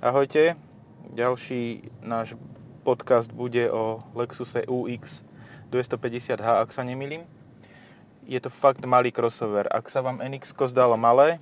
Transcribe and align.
Ahojte, 0.00 0.56
ďalší 1.12 1.92
náš 2.00 2.32
podcast 2.88 3.28
bude 3.36 3.68
o 3.68 4.00
Lexuse 4.16 4.64
UX 4.64 5.20
250H, 5.68 6.40
ak 6.40 6.72
sa 6.72 6.80
nemýlim. 6.88 7.28
Je 8.24 8.40
to 8.40 8.48
fakt 8.48 8.80
malý 8.88 9.12
crossover. 9.12 9.68
Ak 9.68 9.92
sa 9.92 10.00
vám 10.00 10.24
NX 10.24 10.56
zdalo 10.56 10.96
malé, 10.96 11.36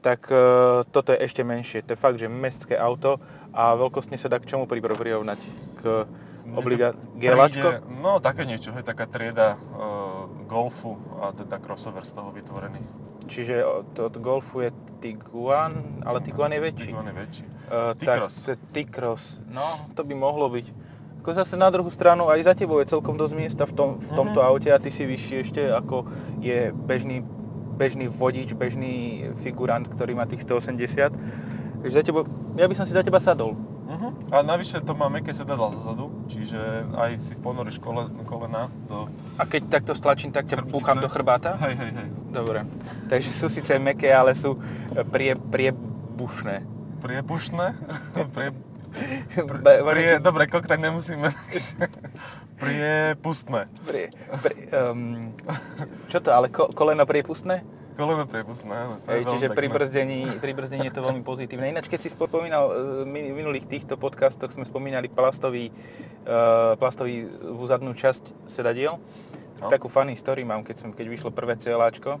tak 0.00 0.32
uh, 0.32 0.80
toto 0.88 1.12
je 1.12 1.20
ešte 1.20 1.44
menšie. 1.44 1.84
To 1.84 1.92
je 1.92 2.00
fakt, 2.00 2.16
že 2.16 2.32
mestské 2.32 2.72
auto 2.80 3.20
a 3.52 3.76
veľkostne 3.76 4.16
sa 4.16 4.32
dá 4.32 4.40
k 4.40 4.48
čomu 4.48 4.64
prirovnať? 4.64 5.36
K 5.84 6.08
obliga... 6.56 6.96
Gelačko? 7.20 7.84
No, 8.00 8.16
také 8.16 8.48
niečo, 8.48 8.72
je 8.72 8.80
taká 8.80 9.12
trieda 9.12 9.60
uh, 9.60 10.24
Golfu 10.48 10.96
a 11.20 11.36
teda 11.36 11.60
crossover 11.60 12.08
z 12.08 12.16
toho 12.16 12.32
vytvorený. 12.32 12.80
Čiže 13.28 13.60
od, 13.60 13.92
od 14.08 14.14
Golfu 14.24 14.64
je 14.64 14.72
Tiguan, 15.00 16.04
ale 16.04 16.20
Tiguan 16.20 16.52
je 16.52 16.60
väčší. 16.60 16.92
Tiguan 16.92 17.08
je 17.08 17.16
väčší. 17.16 17.44
Uh, 17.72 17.96
T-Cross. 17.96 18.34
Tak, 18.44 18.58
T-Cross. 18.76 19.24
No, 19.48 19.88
to 19.96 20.04
by 20.04 20.12
mohlo 20.12 20.52
byť. 20.52 20.66
Ako 21.20 21.36
zase 21.36 21.56
na 21.56 21.68
druhú 21.68 21.92
stranu, 21.92 22.32
aj 22.32 22.48
za 22.48 22.54
tebou 22.56 22.80
je 22.80 22.88
celkom 22.88 23.16
dosť 23.16 23.34
miesta 23.36 23.64
v, 23.68 23.72
tom, 23.76 23.88
v 24.00 24.10
tomto 24.12 24.40
mm-hmm. 24.40 24.50
aute 24.56 24.68
a 24.72 24.80
ty 24.80 24.88
si 24.88 25.04
vyšší 25.04 25.34
ešte 25.44 25.62
ako 25.68 26.08
je 26.40 26.72
bežný, 26.72 27.20
bežný 27.76 28.08
vodič, 28.08 28.56
bežný 28.56 29.28
figurant, 29.44 29.84
ktorý 29.84 30.16
má 30.16 30.24
tých 30.24 30.48
180. 30.48 31.12
Takže 31.84 31.96
za 31.96 32.04
tebo, 32.04 32.24
ja 32.56 32.64
by 32.64 32.74
som 32.76 32.88
si 32.88 32.96
za 32.96 33.04
teba 33.04 33.20
sadol. 33.20 33.52
Uh-huh. 33.90 34.14
A 34.30 34.46
navyše 34.46 34.78
to 34.86 34.94
má 34.94 35.10
meké 35.10 35.34
sedadla 35.34 35.74
zozadu, 35.74 36.14
čiže 36.30 36.56
aj 36.94 37.10
si 37.18 37.34
v 37.34 37.42
ponoríš 37.42 37.82
kole, 37.82 38.06
kolena 38.22 38.70
do... 38.86 39.10
A 39.34 39.42
keď 39.42 39.66
takto 39.66 39.98
stlačím, 39.98 40.30
tak 40.30 40.46
ťa 40.46 40.62
búcham 40.62 40.94
do 41.02 41.10
chrbáta? 41.10 41.58
Hej, 41.58 41.74
hej, 41.74 41.90
hej. 41.98 42.08
Dobre. 42.30 42.62
Takže 43.10 43.34
sú 43.34 43.50
síce 43.50 43.74
meké, 43.82 44.14
ale 44.14 44.38
sú 44.38 44.54
prie, 45.10 45.32
priebušné. 45.38 46.54
Priepušné? 47.00 47.66
Prie... 48.36 48.50
Prie, 48.90 49.78
prie, 49.86 50.10
dobre, 50.18 50.50
tak 50.50 50.82
nemusíme. 50.82 51.30
Priepustné. 52.58 53.70
Prie, 53.86 54.10
prie, 54.42 54.66
um, 54.74 55.30
čo 56.10 56.18
to, 56.18 56.34
ale 56.34 56.50
ko, 56.50 56.74
koleno 56.74 57.06
priepustné? 57.06 57.62
Koleno 57.94 58.26
priepustné, 58.26 58.74
áno. 58.74 58.98
Hej, 59.06 59.30
čiže 59.30 59.46
pri 59.54 59.70
brzdení, 59.70 60.42
pri 60.42 60.52
brzdení 60.58 60.90
je 60.90 60.94
to 60.98 61.06
veľmi 61.06 61.22
pozitívne. 61.22 61.70
Ináč, 61.70 61.86
keď 61.86 62.00
si 62.02 62.10
spomínal, 62.10 62.74
v 63.06 63.30
minulých 63.30 63.70
týchto 63.70 63.94
podcastoch 63.94 64.50
sme 64.50 64.66
spomínali 64.66 65.06
plastový, 65.06 65.70
uh, 66.26 66.74
plastový 66.74 67.30
zadnú 67.70 67.94
časť 67.94 68.50
sedadiel. 68.50 68.98
No. 69.62 69.70
Takú 69.70 69.86
funny 69.86 70.18
story 70.18 70.42
mám, 70.42 70.66
keď, 70.66 70.82
som, 70.82 70.90
keď 70.90 71.06
vyšlo 71.14 71.30
prvé 71.30 71.54
celáčko 71.54 72.18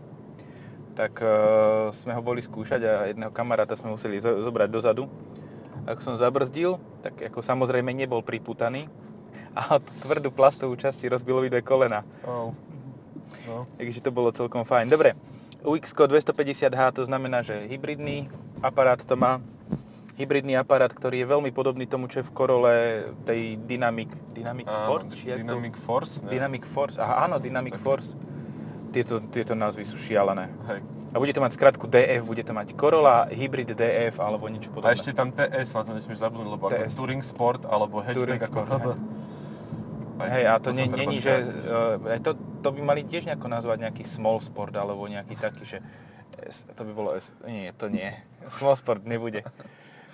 tak 1.00 1.24
uh, 1.24 1.88
sme 1.96 2.12
ho 2.12 2.20
boli 2.20 2.44
skúšať 2.44 2.80
a 2.84 2.92
jedného 3.08 3.32
kamaráta 3.32 3.72
sme 3.72 3.96
museli 3.96 4.20
zo- 4.20 4.44
zobrať 4.44 4.68
dozadu. 4.68 5.08
Ako 5.88 6.00
som 6.04 6.14
zabrzdil, 6.20 6.76
tak 7.00 7.16
ako 7.32 7.40
samozrejme 7.40 7.88
nebol 7.96 8.20
priputaný 8.20 8.84
a 9.56 9.80
tú 9.80 9.92
tvrdú 10.04 10.28
plastovú 10.28 10.76
časť 10.76 11.00
si 11.00 11.06
rozbilo 11.08 11.40
dve 11.40 11.64
kolena. 11.64 12.04
Oh. 12.28 12.52
No. 13.48 13.64
Takže 13.80 14.04
to 14.04 14.12
bolo 14.12 14.28
celkom 14.28 14.68
fajn. 14.68 14.92
Dobre, 14.92 15.16
UX 15.64 15.96
250H 15.96 17.00
to 17.00 17.02
znamená, 17.08 17.40
že 17.40 17.64
hybridný 17.64 18.28
aparát 18.60 19.00
to 19.00 19.16
má. 19.16 19.40
Hybridný 20.20 20.52
aparát, 20.60 20.92
ktorý 20.92 21.24
je 21.24 21.32
veľmi 21.32 21.48
podobný 21.48 21.88
tomu, 21.88 22.04
čo 22.12 22.20
je 22.20 22.28
v 22.28 22.32
Korole 22.36 22.74
tej 23.24 23.56
Dynamic, 23.56 24.12
Dynamic 24.36 24.68
Sport? 24.68 25.16
Či 25.16 25.32
Dynamic 25.32 25.80
to? 25.80 25.80
Force? 25.80 26.20
Ne? 26.20 26.28
Dynamic 26.28 26.68
Force, 26.68 27.00
aha, 27.00 27.24
áno, 27.24 27.40
Dynamic 27.40 27.80
tak. 27.80 27.88
Force 27.88 28.12
tieto, 28.90 29.22
tieto 29.30 29.54
názvy 29.54 29.86
sú 29.86 29.96
šialené. 29.96 30.50
Hej. 30.68 30.80
A 31.10 31.18
bude 31.18 31.34
to 31.34 31.42
mať 31.42 31.58
skratku 31.58 31.90
DF, 31.90 32.22
bude 32.22 32.46
to 32.46 32.54
mať 32.54 32.78
Corolla, 32.78 33.26
Hybrid 33.26 33.74
DF 33.74 34.22
alebo 34.22 34.46
niečo 34.46 34.70
podobné. 34.70 34.94
A 34.94 34.98
ešte 34.98 35.10
tam 35.10 35.34
TS, 35.34 35.74
na 35.74 35.82
to 35.82 35.90
nesmieš 35.98 36.22
zabudnúť, 36.22 36.50
lebo 36.54 36.70
TS. 36.70 36.94
Touring 36.94 37.22
Sport 37.22 37.66
alebo 37.66 37.98
hatchback 37.98 38.46
ako 38.46 38.58
HB. 38.62 38.86
Hej, 40.20 40.44
a 40.46 40.54
to, 40.60 40.70
to 40.70 40.76
není, 40.76 41.18
že... 41.18 41.32
Uh, 41.66 42.20
to, 42.20 42.36
to 42.60 42.68
by 42.76 42.80
mali 42.84 43.02
tiež 43.08 43.24
nejako 43.24 43.48
nazvať 43.48 43.88
nejaký 43.88 44.04
small 44.04 44.38
sport 44.44 44.76
alebo 44.76 45.08
nejaký 45.08 45.34
taký, 45.34 45.64
že... 45.64 45.78
S, 46.44 46.68
to 46.76 46.82
by 46.86 46.92
bolo 46.92 47.10
S... 47.16 47.32
Nie, 47.48 47.72
to 47.74 47.88
nie. 47.88 48.12
Small 48.52 48.76
sport 48.76 49.02
nebude. 49.02 49.42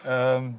Um, 0.06 0.56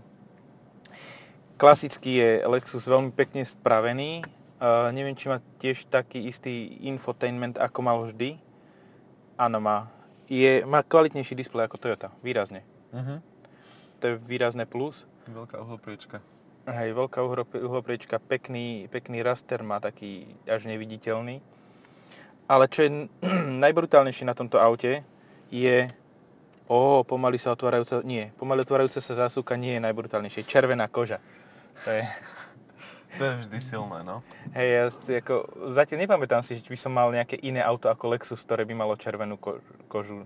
klasický 1.58 2.20
je 2.20 2.30
Lexus 2.46 2.86
veľmi 2.86 3.16
pekne 3.16 3.42
spravený, 3.42 4.28
Uh, 4.58 4.90
neviem, 4.90 5.14
či 5.14 5.30
má 5.30 5.38
tiež 5.62 5.86
taký 5.86 6.26
istý 6.26 6.82
infotainment, 6.82 7.62
ako 7.62 7.80
mal 7.86 7.98
vždy. 8.10 8.42
Áno, 9.38 9.62
má. 9.62 9.94
Je, 10.26 10.66
má 10.66 10.82
kvalitnejší 10.82 11.38
displej 11.38 11.70
ako 11.70 11.78
Toyota, 11.78 12.10
výrazne. 12.26 12.66
Uh-huh. 12.90 13.22
To 14.02 14.04
je 14.10 14.14
výrazné 14.26 14.66
plus. 14.66 15.06
Veľká 15.30 15.62
uhlopriečka. 15.62 16.26
Hej, 16.68 16.98
veľká 16.98 17.24
uhlopriečka, 17.64 18.20
pekný, 18.20 18.92
pekný 18.92 19.24
raster 19.24 19.64
má 19.64 19.80
taký 19.80 20.28
až 20.50 20.68
neviditeľný. 20.68 21.40
Ale 22.50 22.66
čo 22.68 22.84
je 22.84 22.90
najbrutálnejšie 23.64 24.26
na 24.26 24.34
tomto 24.34 24.58
aute, 24.58 25.06
je... 25.54 25.88
Ó, 26.68 27.06
pomaly 27.08 27.40
sa 27.40 27.56
otvárajúca... 27.56 28.04
Nie, 28.04 28.36
pomaly 28.36 28.68
otvárajúca 28.68 29.00
sa 29.00 29.16
zásuvka 29.16 29.56
nie 29.56 29.80
je 29.80 29.86
najbrutálnejšie. 29.88 30.44
Červená 30.50 30.92
koža. 30.92 31.24
To 31.86 31.94
je... 31.94 32.04
To 33.18 33.24
je 33.26 33.34
vždy 33.46 33.58
silné, 33.62 34.00
no. 34.06 34.22
Hej, 34.54 34.68
ja 34.70 34.84
ako, 35.20 35.36
zatiaľ 35.74 35.98
nepamätám 36.06 36.42
si, 36.46 36.58
že 36.58 36.66
by 36.70 36.78
som 36.78 36.94
mal 36.94 37.10
nejaké 37.10 37.38
iné 37.42 37.60
auto 37.66 37.90
ako 37.90 38.14
Lexus, 38.14 38.42
ktoré 38.46 38.64
by 38.64 38.74
malo 38.78 38.94
červenú 38.94 39.36
ko- 39.42 39.62
kožu. 39.90 40.24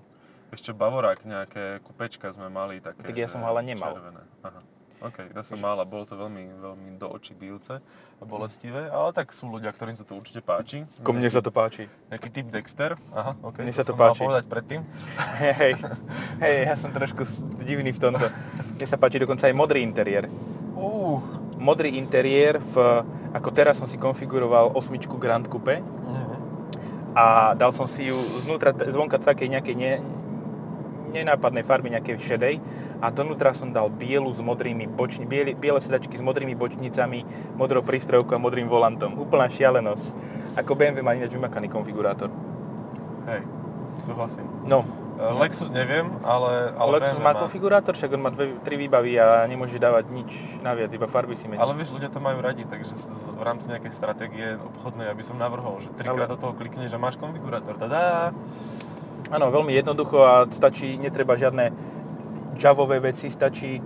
Ešte 0.52 0.76
Bavorák, 0.76 1.24
nejaké 1.24 1.80
kupečka 1.88 2.28
sme 2.36 2.52
mali 2.52 2.84
také, 2.84 3.08
Tak 3.08 3.16
ja 3.16 3.32
som 3.32 3.40
ho 3.40 3.48
ale 3.48 3.64
nemal. 3.64 3.96
Červené. 3.96 4.24
Aha. 4.44 4.60
OK, 5.02 5.18
ja 5.34 5.42
som 5.42 5.58
mal 5.58 5.82
a 5.82 5.86
bolo 5.88 6.06
to 6.06 6.14
veľmi, 6.14 6.62
veľmi 6.62 6.90
do 7.02 7.10
očí 7.10 7.34
bijúce 7.34 7.82
a 7.82 8.24
bolestivé, 8.24 8.86
ale 8.86 9.10
tak 9.18 9.34
sú 9.34 9.50
ľudia, 9.50 9.74
ktorým 9.74 9.98
sa 9.98 10.06
to 10.06 10.14
určite 10.14 10.46
páči. 10.46 10.86
Ko 11.02 11.10
mne 11.10 11.26
sa 11.26 11.42
to 11.42 11.50
páči. 11.50 11.90
Nejaký 12.14 12.30
typ 12.30 12.54
Dexter, 12.54 12.94
aha, 13.10 13.34
OK, 13.42 13.66
mne 13.66 13.74
sa 13.74 13.82
to 13.82 13.98
som 13.98 13.98
páči. 13.98 14.22
mal 14.22 14.30
povedať 14.30 14.46
predtým. 14.46 14.82
Hej, 15.42 15.74
hej, 16.38 16.56
ja 16.70 16.76
som 16.78 16.94
trošku 16.94 17.26
divný 17.66 17.98
v 17.98 18.00
tomto. 18.00 18.30
Mne 18.78 18.86
sa 18.86 19.02
páči 19.02 19.18
dokonca 19.18 19.50
aj 19.50 19.58
modrý 19.58 19.82
interiér. 19.82 20.30
Uh, 20.78 21.18
modrý 21.62 21.94
interiér, 22.02 22.58
v, 22.58 23.06
ako 23.38 23.50
teraz 23.54 23.78
som 23.78 23.86
si 23.86 24.02
konfiguroval 24.02 24.74
osmičku 24.74 25.22
Grand 25.22 25.46
Coupe 25.46 25.78
uh-huh. 25.78 26.36
a 27.14 27.54
dal 27.54 27.70
som 27.70 27.86
si 27.86 28.10
ju 28.10 28.18
znútra, 28.42 28.74
zvonka 28.74 29.22
takej 29.22 29.54
nejakej 29.54 29.76
ne, 29.78 29.94
nenápadnej 31.14 31.62
farby, 31.62 31.94
nejakej 31.94 32.18
šedej 32.18 32.56
a 33.02 33.14
donútra 33.14 33.54
som 33.54 33.70
dal 33.70 33.94
bielu 33.94 34.30
s 34.34 34.42
modrými 34.42 34.90
bočni, 34.90 35.30
biele, 35.30 35.54
biele 35.54 35.78
sedačky 35.78 36.18
s 36.18 36.24
modrými 36.26 36.58
bočnicami, 36.58 37.26
modrou 37.58 37.86
prístrojkou 37.86 38.38
a 38.38 38.42
modrým 38.42 38.66
volantom. 38.66 39.18
Úplná 39.18 39.50
šialenosť. 39.50 40.06
Ako 40.58 40.78
BMW 40.78 41.02
má 41.06 41.14
ináč 41.18 41.34
vymakaný 41.34 41.70
konfigurátor. 41.70 42.30
Hej, 43.26 43.42
súhlasím. 44.06 44.46
No, 44.66 44.86
Lexus 45.22 45.70
neviem, 45.70 46.10
ale... 46.26 46.74
ale 46.74 46.90
Lexus 46.98 47.22
má 47.22 47.38
konfigurátor, 47.38 47.94
však 47.94 48.18
on 48.18 48.22
má 48.26 48.34
dve, 48.34 48.58
tri 48.66 48.74
výbavy 48.74 49.22
a 49.22 49.46
nemôžeš 49.46 49.78
dávať 49.78 50.10
nič 50.10 50.32
naviac, 50.66 50.90
iba 50.90 51.06
farby 51.06 51.38
si 51.38 51.46
meniť. 51.46 51.62
Ale 51.62 51.78
vieš, 51.78 51.94
ľudia 51.94 52.10
to 52.10 52.18
majú 52.18 52.42
radi, 52.42 52.66
takže 52.66 52.98
v 53.30 53.44
rámci 53.46 53.70
nejakej 53.70 53.94
stratégie 53.94 54.58
obchodnej, 54.58 55.14
aby 55.14 55.22
som 55.22 55.38
navrhol, 55.38 55.78
že 55.78 55.94
trikrát 55.94 56.26
ale... 56.26 56.34
do 56.34 56.42
toho 56.42 56.54
klikneš 56.58 56.98
a 56.98 57.00
máš 57.00 57.22
konfigurátor. 57.22 57.78
Tadá! 57.78 58.34
Áno, 59.30 59.46
veľmi 59.54 59.78
jednoducho 59.78 60.26
a 60.26 60.50
stačí, 60.50 60.98
netreba 60.98 61.38
žiadne 61.38 61.70
javové 62.58 62.98
veci, 62.98 63.30
stačí... 63.30 63.78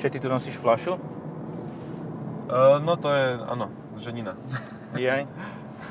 Čo, 0.00 0.08
ty 0.08 0.16
tu 0.16 0.32
nosíš 0.32 0.56
flašu? 0.56 0.96
Uh, 2.48 2.80
no 2.80 2.96
to 2.96 3.12
je, 3.12 3.36
áno, 3.44 3.68
ženina. 4.00 4.32
Jaj? 4.96 5.28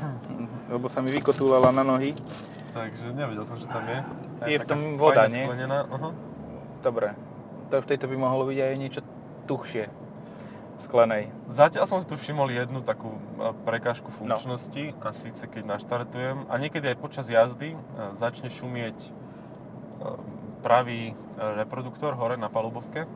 Lebo 0.73 0.89
sa 0.89 1.05
mi 1.05 1.13
vykotúlala 1.13 1.69
na 1.69 1.85
nohy. 1.85 2.17
Takže 2.69 3.05
nevedel 3.17 3.45
som, 3.45 3.57
že 3.57 3.65
tam 3.65 3.83
je. 3.87 3.99
Je, 4.45 4.55
je 4.55 4.57
v 4.61 4.67
tom 4.69 4.95
voda, 4.95 5.25
nie? 5.25 5.45
Uh-huh. 5.45 6.13
Dobre. 6.85 7.17
To 7.69 7.81
v 7.81 7.87
tejto 7.89 8.05
by 8.09 8.15
mohlo 8.17 8.49
byť 8.49 8.57
aj 8.57 8.73
niečo 8.77 9.01
tuchšie 9.49 9.89
sklenej. 10.79 11.27
Zatiaľ 11.51 11.85
som 11.85 11.99
si 11.99 12.07
tu 12.07 12.15
všimol 12.15 12.55
jednu 12.55 12.79
takú 12.81 13.11
e, 13.11 13.51
prekážku 13.67 14.09
funkčnosti 14.15 14.95
no. 14.95 15.03
a 15.03 15.11
síce 15.11 15.43
keď 15.43 15.75
naštartujem 15.75 16.47
a 16.47 16.53
niekedy 16.55 16.95
aj 16.95 16.97
počas 17.03 17.27
jazdy 17.27 17.75
e, 17.75 17.77
začne 18.15 18.47
šumieť 18.47 18.95
e, 18.95 19.09
pravý 20.63 21.15
reproduktor 21.35 22.15
hore 22.15 22.35
na 22.35 22.51
palubovke 22.51 23.07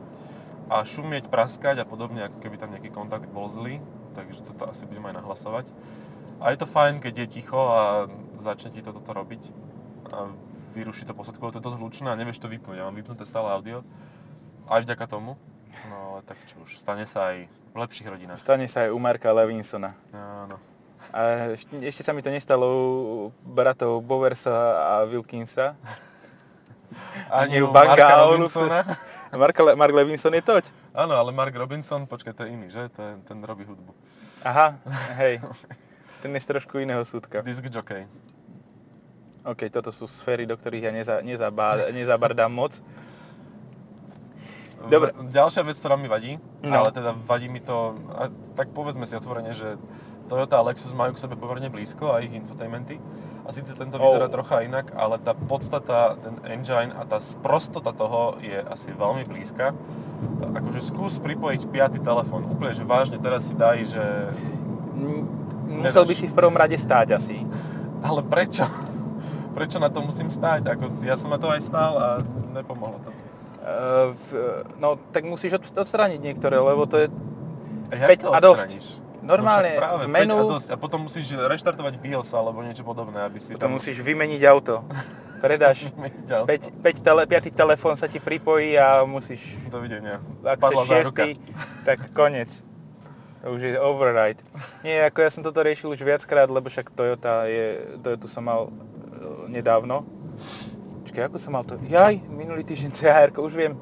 a 0.68 0.80
šumieť, 0.84 1.28
praskať 1.28 1.80
a 1.80 1.88
podobne, 1.88 2.24
ako 2.24 2.40
keby 2.40 2.56
tam 2.56 2.72
nejaký 2.72 2.88
kontakt 2.88 3.28
bol 3.28 3.52
zlý, 3.52 3.84
takže 4.16 4.44
toto 4.48 4.64
asi 4.64 4.88
budem 4.88 5.12
aj 5.12 5.20
nahlasovať. 5.20 5.66
A 6.40 6.50
je 6.50 6.58
to 6.58 6.66
fajn, 6.66 7.00
keď 7.00 7.24
je 7.24 7.26
ticho 7.40 7.58
a 7.58 8.10
začne 8.42 8.74
ti 8.74 8.82
to 8.82 8.92
toto 8.92 9.10
robiť 9.14 9.42
a 10.12 10.30
vyruší 10.74 11.06
to 11.06 11.14
posledkovo, 11.14 11.54
to 11.54 11.58
je 11.62 11.66
dosť 11.66 11.78
hlučné 11.78 12.08
a 12.10 12.18
nevieš 12.18 12.42
to 12.42 12.50
vypnúť. 12.50 12.82
Ja 12.82 12.86
mám 12.90 12.98
vypnuté 12.98 13.22
stále 13.24 13.48
audio, 13.50 13.86
aj 14.68 14.84
vďaka 14.84 15.06
tomu. 15.06 15.38
No 15.88 16.18
ale 16.18 16.20
tak 16.26 16.38
čo 16.50 16.60
už, 16.66 16.76
stane 16.76 17.06
sa 17.06 17.32
aj 17.32 17.46
v 17.46 17.76
lepších 17.78 18.06
rodinách. 18.10 18.38
Stane 18.38 18.66
sa 18.66 18.86
aj 18.86 18.90
u 18.92 18.98
Marka 18.98 19.30
Levinsona. 19.30 19.94
Áno. 20.12 20.58
A 21.14 21.54
ešte 21.84 22.02
sa 22.02 22.10
mi 22.10 22.24
to 22.24 22.30
nestalo 22.32 22.66
u 22.66 22.86
bratov 23.46 24.02
Bowersa 24.02 24.52
a 24.78 24.94
Wilkinsa. 25.06 25.78
Ani 27.40 27.62
u 27.62 27.70
Marka 27.70 28.26
Levinsona. 28.26 28.82
Mark, 29.34 29.58
Le- 29.58 29.74
Mark 29.74 29.94
Levinson 29.94 30.30
je 30.30 30.42
toť? 30.42 30.64
Áno, 30.94 31.18
ale 31.18 31.34
Mark 31.34 31.50
Robinson, 31.50 32.06
počkaj, 32.06 32.38
to 32.38 32.42
je 32.46 32.54
iný, 32.54 32.70
že? 32.70 32.86
Je, 32.86 33.18
ten 33.26 33.38
robí 33.42 33.66
hudbu. 33.66 33.90
Aha, 34.46 34.78
hej. 35.18 35.42
Ten 36.24 36.32
je 36.32 36.40
z 36.40 36.56
trošku 36.56 36.80
iného 36.80 37.04
súdka. 37.04 37.44
Disc 37.44 37.60
jockey. 37.60 38.08
OK, 39.44 39.68
toto 39.68 39.92
sú 39.92 40.08
sféry, 40.08 40.48
do 40.48 40.56
ktorých 40.56 40.88
ja 40.88 40.92
neza, 40.92 41.14
nezabá, 41.20 41.92
nezabardám 41.92 42.48
moc. 42.48 42.80
Dobre. 44.88 45.12
Ďalšia 45.28 45.68
vec, 45.68 45.76
ktorá 45.76 46.00
mi 46.00 46.08
vadí, 46.08 46.40
No. 46.64 46.80
ale 46.80 46.96
teda 46.96 47.12
vadí 47.12 47.52
mi 47.52 47.60
to, 47.60 48.00
a 48.08 48.32
tak 48.56 48.72
povedzme 48.72 49.04
si 49.04 49.12
otvorene, 49.16 49.52
že 49.52 49.76
Toyota 50.24 50.56
a 50.56 50.64
Lexus 50.64 50.96
majú 50.96 51.12
k 51.12 51.20
sebe 51.20 51.36
pomerne 51.36 51.68
blízko 51.68 52.16
a 52.16 52.24
ich 52.24 52.32
infotainmenty. 52.32 52.96
A 53.44 53.52
síce 53.52 53.76
tento 53.76 54.00
vyzerá 54.00 54.24
Oh. 54.24 54.32
trocha 54.32 54.64
inak, 54.64 54.96
ale 54.96 55.20
tá 55.20 55.36
podstata, 55.36 56.16
ten 56.16 56.40
engine 56.48 56.96
a 56.96 57.04
tá 57.04 57.20
sprostota 57.20 57.92
toho 57.92 58.40
je 58.40 58.56
asi 58.64 58.96
veľmi 58.96 59.28
blízka. 59.28 59.76
Akože 60.56 60.80
skús 60.80 61.20
pripojiť 61.20 61.68
piatý 61.68 62.00
telefón. 62.00 62.48
Úplne, 62.48 62.72
že 62.72 62.88
vážne 62.88 63.20
teraz 63.20 63.44
si 63.44 63.52
daj, 63.52 63.84
že... 63.84 64.04
M- 64.96 65.43
Musel 65.64 66.04
by 66.04 66.14
si 66.14 66.26
v 66.28 66.34
prvom 66.34 66.54
rade 66.54 66.76
stáť 66.76 67.16
asi. 67.16 67.40
Ale 68.04 68.20
prečo? 68.20 68.64
Prečo 69.54 69.78
na 69.78 69.88
to 69.88 70.02
musím 70.02 70.28
stáť? 70.28 70.66
Ako, 70.76 70.84
ja 71.06 71.14
som 71.14 71.30
na 71.30 71.38
to 71.38 71.48
aj 71.48 71.60
stál 71.62 71.92
a 71.96 72.08
nepomohlo 72.52 73.00
to. 73.00 73.10
Uh, 73.64 74.12
v, 74.12 74.26
no, 74.76 75.00
tak 75.08 75.24
musíš 75.24 75.56
od- 75.56 75.80
odstrániť 75.80 76.20
niektoré, 76.20 76.60
lebo 76.60 76.84
to 76.84 77.00
je 77.00 77.06
A 77.88 77.92
jak 77.96 78.08
Päť 78.12 78.20
to 78.28 78.30
a 78.34 78.38
dosť. 78.42 78.68
odstraníš? 78.76 78.86
normálne 79.24 79.72
no 79.72 79.80
práve, 79.80 80.04
v 80.04 80.08
menu, 80.12 80.36
A, 80.36 80.42
dosť. 80.60 80.68
a 80.68 80.76
potom 80.76 81.08
musíš 81.08 81.32
reštartovať 81.32 81.96
BIOS 81.96 82.28
alebo 82.36 82.60
niečo 82.60 82.84
podobné, 82.84 83.24
aby 83.24 83.40
si 83.40 83.56
potom 83.56 83.80
musíš 83.80 84.04
vymeniť 84.04 84.42
auto. 84.44 84.84
Predáš 85.44 85.88
vymeniť 85.88 86.28
auto. 86.28 86.48
5, 86.48 86.84
5 86.84 87.04
tele, 87.04 87.22
5. 87.24 87.52
telefón 87.56 87.96
sa 87.96 88.04
ti 88.04 88.20
pripojí 88.20 88.76
a 88.76 89.04
musíš, 89.08 89.56
Dovidenia. 89.72 90.20
ak 90.44 90.60
Padla 90.60 90.84
chceš 90.84 90.92
záruka. 91.08 91.24
6, 91.24 91.88
tak 91.88 91.98
konec. 92.12 92.52
Už 93.44 93.60
je 93.60 93.76
override. 93.76 94.40
Nie, 94.80 95.04
ako 95.04 95.18
ja 95.20 95.30
som 95.30 95.44
toto 95.44 95.60
riešil 95.60 95.92
už 95.92 96.00
viackrát, 96.00 96.48
lebo 96.48 96.72
však 96.72 96.88
Toyota 96.96 97.44
je, 97.44 97.96
Toyota 98.00 98.24
som 98.24 98.40
mal 98.40 98.68
e, 98.68 98.72
nedávno. 99.52 100.08
Počkaj, 101.04 101.28
ako 101.28 101.36
som 101.36 101.52
mal 101.52 101.64
to? 101.68 101.76
Jaj, 101.84 102.24
minulý 102.32 102.64
týždeň 102.64 102.90
CHR, 102.96 103.30
už 103.36 103.52
viem. 103.52 103.76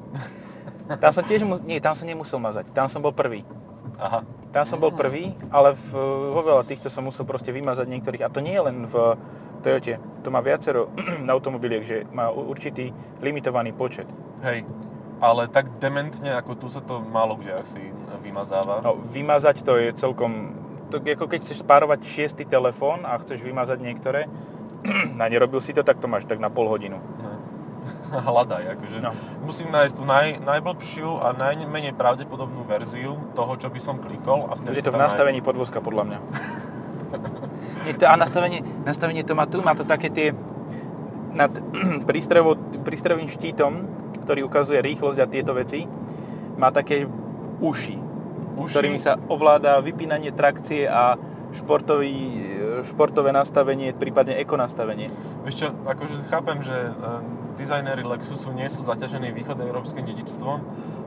Tam 0.99 1.11
som 1.15 1.23
tiež 1.23 1.47
mus... 1.47 1.63
Nie, 1.63 1.79
tam 1.79 1.95
som 1.95 2.03
nemusel 2.03 2.43
mazať, 2.43 2.75
tam 2.75 2.91
som 2.91 2.99
bol 2.99 3.15
prvý. 3.15 3.47
Aha. 3.95 4.27
Tam 4.53 4.69
som 4.69 4.77
bol 4.77 4.93
prvý, 4.93 5.33
ale 5.49 5.73
v, 5.73 5.97
vo 6.29 6.41
veľa 6.45 6.61
týchto 6.67 6.85
som 6.85 7.01
musel 7.01 7.25
proste 7.25 7.49
vymazať 7.49 7.89
niektorých. 7.89 8.21
A 8.21 8.29
to 8.29 8.37
nie 8.37 8.53
je 8.53 8.61
len 8.61 8.85
v 8.85 9.17
Toyote. 9.65 9.97
To 10.21 10.29
má 10.29 10.45
viacero 10.45 10.93
automobiliek, 11.33 11.81
že 11.81 12.05
má 12.13 12.29
určitý 12.29 12.93
limitovaný 13.23 13.73
počet. 13.73 14.05
Hej. 14.45 14.67
Ale 15.23 15.47
tak 15.47 15.79
dementne, 15.79 16.35
ako 16.35 16.51
tu 16.59 16.67
sa 16.67 16.83
to 16.83 16.99
málo 16.99 17.39
kde 17.39 17.55
asi 17.55 17.79
vymazáva. 18.19 18.83
No, 18.83 18.99
vymazať 18.99 19.63
to 19.63 19.79
je 19.79 19.95
celkom... 19.95 20.59
To 20.91 20.99
ako 20.99 21.31
keď 21.31 21.47
chceš 21.47 21.63
spárovať 21.63 22.03
šiestý 22.03 22.43
telefón 22.43 23.07
a 23.07 23.15
chceš 23.23 23.39
vymazať 23.39 23.79
niektoré 23.79 24.27
a 25.21 25.25
nerobil 25.31 25.63
si 25.63 25.71
to, 25.71 25.81
tak 25.81 26.03
to 26.03 26.11
máš 26.11 26.27
tak 26.27 26.43
na 26.43 26.51
pol 26.51 26.67
hodinu. 26.67 26.99
Ne. 27.23 27.33
Hľadaj, 28.27 28.77
akože. 28.77 28.97
No. 28.99 29.15
Musím 29.47 29.71
nájsť 29.71 29.95
tú 29.95 30.03
naj, 30.03 30.43
najblbšiu 30.43 31.23
a 31.23 31.31
najmenej 31.33 31.95
pravdepodobnú 31.95 32.67
verziu 32.67 33.15
toho, 33.33 33.55
čo 33.55 33.71
by 33.71 33.79
som 33.79 34.03
klikol 34.03 34.51
a 34.51 34.59
vtedy 34.59 34.83
Je 34.83 34.85
to 34.85 34.93
v 34.93 35.01
nastavení 35.01 35.39
podvozka, 35.39 35.79
podľa 35.79 36.03
mňa. 36.03 36.19
Nie, 37.87 37.95
to, 37.95 38.05
a 38.07 38.15
nastavenie, 38.19 38.59
nastavenie 38.83 39.23
to 39.23 39.33
má 39.33 39.47
tu, 39.47 39.63
má 39.63 39.71
to 39.71 39.87
také 39.87 40.11
tie 40.11 40.35
nad 41.33 41.49
prístrojovým 42.85 43.29
štítom, 43.31 44.02
ktorý 44.23 44.47
ukazuje 44.47 44.79
rýchlosť 44.79 45.19
a 45.19 45.27
tieto 45.27 45.51
veci, 45.53 45.83
má 46.55 46.71
také 46.71 47.03
uši, 47.59 47.97
Uši, 48.55 48.71
ktorými 48.71 48.99
sa 49.01 49.19
ovláda 49.27 49.83
vypínanie 49.83 50.31
trakcie 50.31 50.87
a 50.87 51.17
športový, 51.53 52.13
e, 52.13 52.41
športové 52.87 53.29
nastavenie, 53.29 53.93
prípadne 53.93 54.37
eko 54.41 54.57
nastavenie. 54.57 55.09
Vieš 55.45 55.55
čo, 55.55 55.67
akože 55.85 56.15
chápem, 56.29 56.61
že 56.65 56.73
e, 56.73 56.91
dizajnéri 57.61 58.01
Lexusu 58.01 58.49
nie 58.57 58.65
sú 58.69 58.81
zaťažení 58.81 59.29
východoeurópskym 59.37 60.01
dedičstvom, 60.01 60.59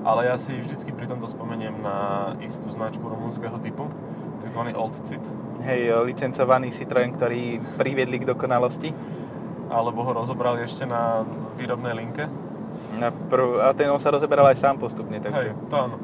ale 0.06 0.30
ja 0.30 0.38
si 0.38 0.54
vždycky 0.54 0.94
pri 0.94 1.10
tomto 1.10 1.26
spomeniem 1.26 1.82
na 1.82 2.30
istú 2.46 2.70
značku 2.70 3.02
rumúnskeho 3.02 3.58
typu, 3.58 3.90
tzv. 4.46 4.62
Old 4.78 4.94
Cit, 5.06 5.22
Hej, 5.66 5.90
e, 5.90 5.94
licencovaný 6.06 6.70
Citroen, 6.70 7.10
ktorý 7.14 7.58
priviedli 7.74 8.22
k 8.22 8.28
dokonalosti. 8.30 8.90
alebo 9.66 10.06
ho 10.06 10.14
rozobrali 10.14 10.62
ešte 10.62 10.86
na 10.86 11.26
výrobnej 11.58 11.90
linke. 11.90 12.30
Na 12.96 13.08
prv, 13.10 13.60
a 13.60 13.72
ten 13.72 13.86
on 13.86 13.98
sa 13.98 14.08
rozeberal 14.08 14.46
aj 14.46 14.56
sám 14.56 14.76
postupne, 14.76 15.16
Hej, 15.16 15.24
takže 15.24 15.50
to 15.66 15.76
áno. 15.76 15.96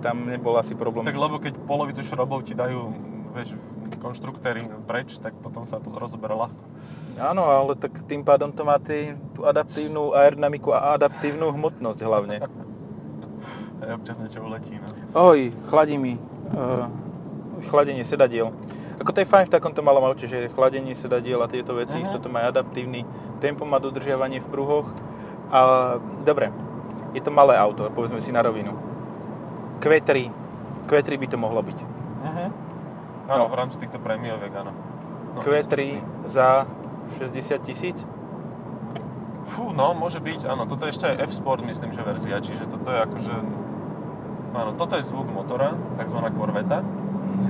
tam 0.00 0.24
nebol 0.24 0.54
asi 0.54 0.72
problém. 0.72 1.04
Tak 1.04 1.16
lebo 1.16 1.36
keď 1.36 1.54
polovicu 1.64 2.00
šrobov 2.00 2.42
ti 2.42 2.52
dajú, 2.52 2.92
vieš, 3.32 3.56
konštruktéry 3.96 4.64
preč, 4.84 5.16
tak 5.16 5.36
potom 5.36 5.64
sa 5.64 5.76
rozoberá 5.78 6.32
ľahko. 6.32 6.62
Áno, 7.16 7.44
ale 7.44 7.76
tak 7.76 7.92
tým 8.08 8.20
pádom 8.20 8.48
to 8.48 8.62
má 8.62 8.76
tý, 8.76 9.12
tú 9.32 9.44
adaptívnu 9.44 10.12
aerodynamiku 10.12 10.72
a 10.72 10.94
adaptívnu 10.94 11.52
hmotnosť 11.52 12.00
hlavne. 12.00 12.36
Aj 13.80 13.90
občas 13.92 14.16
niečo 14.16 14.40
uletí, 14.40 14.76
no. 14.76 14.88
Oj, 15.12 15.52
chladí 15.68 15.96
mi. 15.96 16.16
Uh, 16.50 16.88
chladenie 17.62 18.04
sedadiel. 18.04 18.52
Ako 19.00 19.10
to 19.10 19.24
je 19.24 19.28
fajn 19.28 19.48
v 19.48 19.54
takomto 19.54 19.80
malom 19.80 20.04
aute, 20.04 20.28
že 20.28 20.52
chladenie 20.52 20.92
sedadiel 20.92 21.40
a 21.40 21.48
tieto 21.48 21.72
veci, 21.72 21.96
Mhm. 21.96 22.04
isto 22.04 22.18
to 22.20 22.28
má 22.28 22.44
adaptívny 22.44 23.04
tempomat 23.40 23.80
udržiavanie 23.80 24.40
v 24.40 24.48
pruhoch. 24.48 24.88
A 25.50 25.58
dobre, 26.22 26.54
je 27.10 27.20
to 27.20 27.30
malé 27.34 27.58
auto, 27.58 27.90
povedzme 27.90 28.22
si 28.22 28.30
na 28.30 28.42
rovinu. 28.42 28.74
Q3, 29.82 30.30
Q3 30.86 31.08
by 31.18 31.26
to 31.26 31.36
mohlo 31.40 31.60
byť. 31.62 31.78
Uh-huh. 31.80 32.48
Áno, 33.30 33.44
No. 33.46 33.50
v 33.50 33.54
rámci 33.58 33.76
týchto 33.78 33.98
prémioviek, 33.98 34.50
áno. 34.54 34.74
No, 35.34 35.42
Q3 35.42 36.02
za 36.26 36.66
60 37.18 37.66
tisíc? 37.66 38.02
Fú, 39.50 39.74
no, 39.74 39.90
môže 39.94 40.22
byť, 40.22 40.46
áno, 40.46 40.66
toto 40.66 40.86
je 40.86 40.94
ešte 40.94 41.10
aj 41.10 41.26
F-Sport, 41.26 41.66
myslím, 41.66 41.90
že 41.90 42.06
verzia, 42.06 42.38
čiže 42.38 42.70
toto 42.70 42.86
je 42.90 42.98
akože... 43.02 43.34
Áno, 44.50 44.70
toto 44.74 44.94
je 44.98 45.06
zvuk 45.06 45.30
motora, 45.30 45.74
takzvaná 45.98 46.30
korveta. 46.30 46.82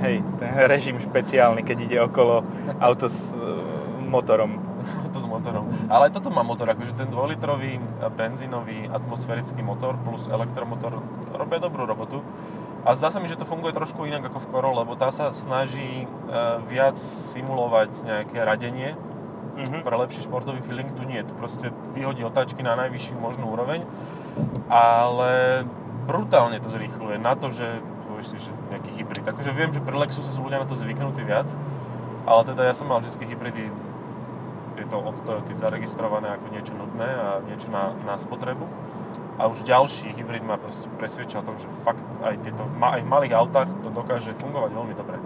Hej, 0.04 0.20
ten 0.40 0.52
režim 0.68 0.96
špeciálny, 1.00 1.64
keď 1.64 1.76
ide 1.80 1.98
okolo 2.00 2.44
auto 2.80 3.08
s 3.08 3.32
e, 3.32 3.40
motorom. 4.04 4.60
To 5.10 5.20
s 5.20 5.26
motorom. 5.26 5.66
Ale 5.90 6.08
toto 6.14 6.30
má 6.30 6.40
motor, 6.46 6.70
akože 6.70 6.94
ten 6.94 7.10
2-litrový 7.10 7.78
benzínový 8.14 8.86
atmosférický 8.88 9.60
motor 9.60 9.98
plus 10.00 10.30
elektromotor 10.30 11.02
robia 11.34 11.58
dobrú 11.58 11.84
robotu. 11.84 12.22
A 12.80 12.96
zdá 12.96 13.12
sa 13.12 13.20
mi, 13.20 13.28
že 13.28 13.36
to 13.36 13.44
funguje 13.44 13.76
trošku 13.76 14.08
inak 14.08 14.24
ako 14.32 14.40
v 14.40 14.48
Corolle, 14.48 14.80
lebo 14.80 14.96
tá 14.96 15.12
sa 15.12 15.36
snaží 15.36 16.04
e, 16.04 16.06
viac 16.64 16.96
simulovať 16.96 17.92
nejaké 18.08 18.40
radenie 18.40 18.96
Mhm. 19.60 19.84
pre 19.84 19.96
lepší 19.96 20.24
športový 20.24 20.64
feeling. 20.64 20.88
Tu 20.96 21.04
nie, 21.04 21.20
tu 21.20 21.34
proste 21.36 21.74
vyhodí 21.92 22.24
otáčky 22.24 22.62
na 22.64 22.78
najvyššiu 22.78 23.16
možnú 23.20 23.52
úroveň, 23.52 23.84
ale 24.72 25.64
brutálne 26.06 26.56
to 26.62 26.72
zrýchluje 26.72 27.20
na 27.20 27.36
to, 27.36 27.52
že 27.52 27.66
povieš 28.08 28.26
si, 28.32 28.36
že 28.40 28.50
nejaký 28.72 28.90
hybrid. 28.96 29.24
Akože 29.26 29.50
viem, 29.52 29.70
že 29.74 29.80
pri 29.82 29.96
Lexuse 30.00 30.30
sú 30.32 30.40
ľudia 30.40 30.62
na 30.62 30.68
to 30.68 30.78
zvyknutí 30.78 31.22
viac, 31.26 31.50
ale 32.24 32.40
teda 32.46 32.62
ja 32.68 32.74
som 32.74 32.88
mal 32.88 33.02
vždy 33.02 33.24
hybridy 33.26 33.68
je 34.80 34.88
to 34.88 34.98
od 34.98 35.16
Toyoty 35.22 35.52
zaregistrované 35.54 36.32
ako 36.32 36.46
niečo 36.52 36.72
nutné 36.74 37.08
a 37.08 37.44
niečo 37.44 37.68
na, 37.68 37.92
na 38.04 38.16
spotrebu. 38.16 38.64
A 39.40 39.48
už 39.48 39.64
ďalší 39.64 40.12
hybrid 40.16 40.44
ma 40.44 40.60
proste 40.60 40.88
presvedčil 41.00 41.40
o 41.40 41.46
tom, 41.48 41.56
že 41.56 41.64
fakt 41.80 42.04
aj, 42.20 42.44
tieto, 42.44 42.64
aj 42.80 43.00
v 43.00 43.08
malých 43.08 43.32
autách 43.36 43.68
to 43.80 43.88
dokáže 43.88 44.36
fungovať 44.36 44.70
veľmi 44.76 44.94
dobre. 44.96 45.16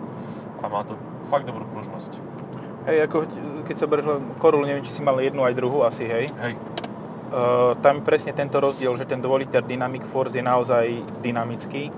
A 0.63 0.65
má 0.71 0.87
to 0.87 0.95
fakt 1.27 1.47
dobrú 1.47 1.67
pružnosť. 1.67 2.19
Hej, 2.87 3.11
ako 3.11 3.17
keď 3.65 3.77
sa 3.81 3.87
berieš 3.91 4.07
len 4.13 4.23
Corolla, 4.39 4.69
neviem, 4.71 4.85
či 4.87 4.93
si 4.93 5.03
mal 5.03 5.17
jednu 5.19 5.43
aj 5.43 5.55
druhú, 5.57 5.83
asi 5.83 6.07
hej. 6.07 6.31
Hej, 6.39 6.55
Uh, 7.35 7.75
tam 7.83 7.99
je 7.99 8.07
presne 8.07 8.31
tento 8.31 8.63
rozdiel, 8.63 8.95
že 8.95 9.11
ten 9.11 9.19
2 9.19 9.43
liter 9.43 9.59
Dynamic 9.59 10.07
Force 10.07 10.39
je 10.39 10.45
naozaj 10.45 11.03
dynamický, 11.19 11.91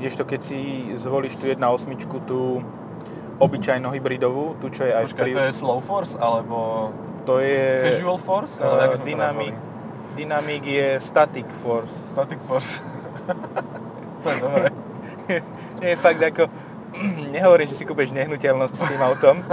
kdežto 0.00 0.24
keď 0.24 0.40
si 0.40 0.88
zvolíš 0.96 1.36
tú 1.36 1.44
1.8, 1.44 1.60
tú 2.24 2.64
obyčajnú 3.38 3.88
hybridovú, 3.94 4.58
tú 4.58 4.70
čo 4.70 4.82
je 4.86 4.92
aj 4.92 5.04
v 5.06 5.10
počkaj, 5.14 5.30
to 5.34 5.42
je 5.46 5.54
slow 5.54 5.78
force 5.78 6.18
alebo 6.18 6.90
to 7.22 7.38
je 7.38 7.94
casual 7.94 8.18
force? 8.18 8.58
uh, 8.58 8.66
Ale 8.66 8.76
jak 8.82 8.92
sme 8.98 9.04
to 9.04 9.08
Dynamic? 9.14 9.54
Dynamic 10.18 10.62
je 10.66 10.86
Static 10.98 11.46
Force. 11.62 11.94
Static 12.10 12.40
force. 12.50 12.82
to 14.22 14.26
je 14.26 14.38
dobré. 14.42 14.68
Nie, 15.84 15.94
fakt 15.94 16.18
ako, 16.18 16.50
nehovorím, 17.34 17.70
že 17.70 17.78
si 17.78 17.84
kúpeš 17.86 18.10
nehnuteľnosť 18.10 18.74
s 18.74 18.82
tým 18.82 18.98
autom, 18.98 19.38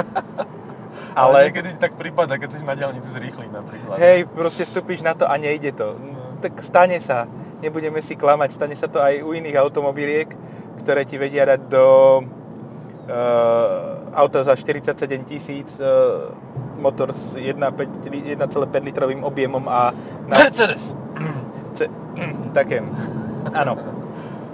Ale, 1.15 1.32
ale 1.32 1.48
niekedy 1.48 1.80
tak 1.80 1.96
prípada, 1.96 2.36
keď 2.36 2.60
si 2.60 2.68
na 2.68 2.75
diaľnici 2.75 3.08
zrýchliť 3.08 3.48
napríklad. 3.48 3.96
hej, 4.04 4.27
proste 4.36 4.68
vstúpiš 4.68 5.00
na 5.00 5.15
to 5.15 5.24
a 5.24 5.39
nejde 5.39 5.72
to. 5.72 5.96
Tak 6.44 6.60
stane 6.60 7.00
sa, 7.00 7.24
nebudeme 7.63 8.04
si 8.04 8.20
klamať, 8.20 8.51
stane 8.51 8.75
sa 8.75 8.92
to 8.92 9.00
aj 9.00 9.24
u 9.24 9.32
iných 9.32 9.56
automobiliek, 9.56 10.27
ktoré 10.84 11.08
ti 11.08 11.15
vedia 11.15 11.48
dať 11.48 11.72
do 11.72 11.86
auta 14.15 14.43
za 14.43 14.55
47 14.55 15.24
tisíc, 15.24 15.79
uh, 15.79 16.33
motor 16.79 17.13
s 17.13 17.38
1,5 17.38 17.57
1,5 18.38 18.83
litrovým 18.83 19.21
objemom 19.24 19.63
a 19.69 19.93
na, 20.27 20.38
Mercedes! 20.50 20.97
Ce, 21.77 21.85
také, 22.53 22.83
áno. 23.51 23.75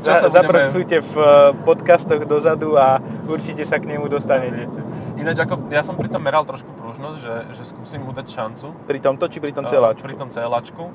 Za, 0.02 0.34
zapraxujte 0.34 0.98
v 1.06 1.14
eh, 1.14 1.54
podcastoch 1.62 2.26
dozadu 2.26 2.74
a 2.74 2.98
určite 3.30 3.62
sa 3.62 3.78
k 3.78 3.86
nemu 3.86 4.10
dostanete. 4.10 4.66
Ináč 5.14 5.46
ako, 5.46 5.70
ja 5.70 5.86
som 5.86 5.94
pri 5.94 6.10
tom 6.10 6.26
meral 6.26 6.42
trošku 6.42 6.74
pružnosť, 6.74 7.18
že, 7.22 7.36
že 7.54 7.64
skúsim 7.70 8.02
mu 8.02 8.10
dať 8.10 8.26
šancu. 8.26 8.74
Pri 8.90 8.98
tomto 8.98 9.30
či 9.30 9.38
pri 9.38 9.54
tom 9.54 9.70
Eh, 9.70 9.78
celáčku? 9.78 10.10
Pri 10.10 10.18
tom 10.18 10.34
celáčku. 10.34 10.90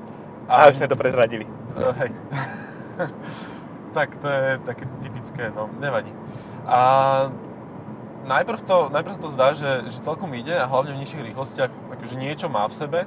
A 0.51 0.67
už 0.67 0.83
sme 0.83 0.91
to 0.91 0.99
prezradili. 0.99 1.47
Uh, 1.79 1.95
hej. 2.03 2.11
tak 3.97 4.11
to 4.19 4.27
je 4.27 4.59
také 4.67 4.83
typické, 4.99 5.43
no 5.55 5.71
nevadí. 5.79 6.11
A 6.67 6.79
najprv, 8.27 8.59
to, 8.61 8.77
najprv 8.91 9.13
sa 9.15 9.21
to 9.23 9.29
zdá, 9.31 9.47
že, 9.55 9.71
že 9.87 10.03
celkom 10.03 10.29
ide 10.35 10.53
a 10.53 10.67
hlavne 10.67 10.93
v 10.93 11.01
nižších 11.01 11.23
rýchlostiach 11.31 11.71
akože 11.95 12.15
niečo 12.15 12.47
má 12.47 12.67
v 12.67 12.75
sebe, 12.75 12.99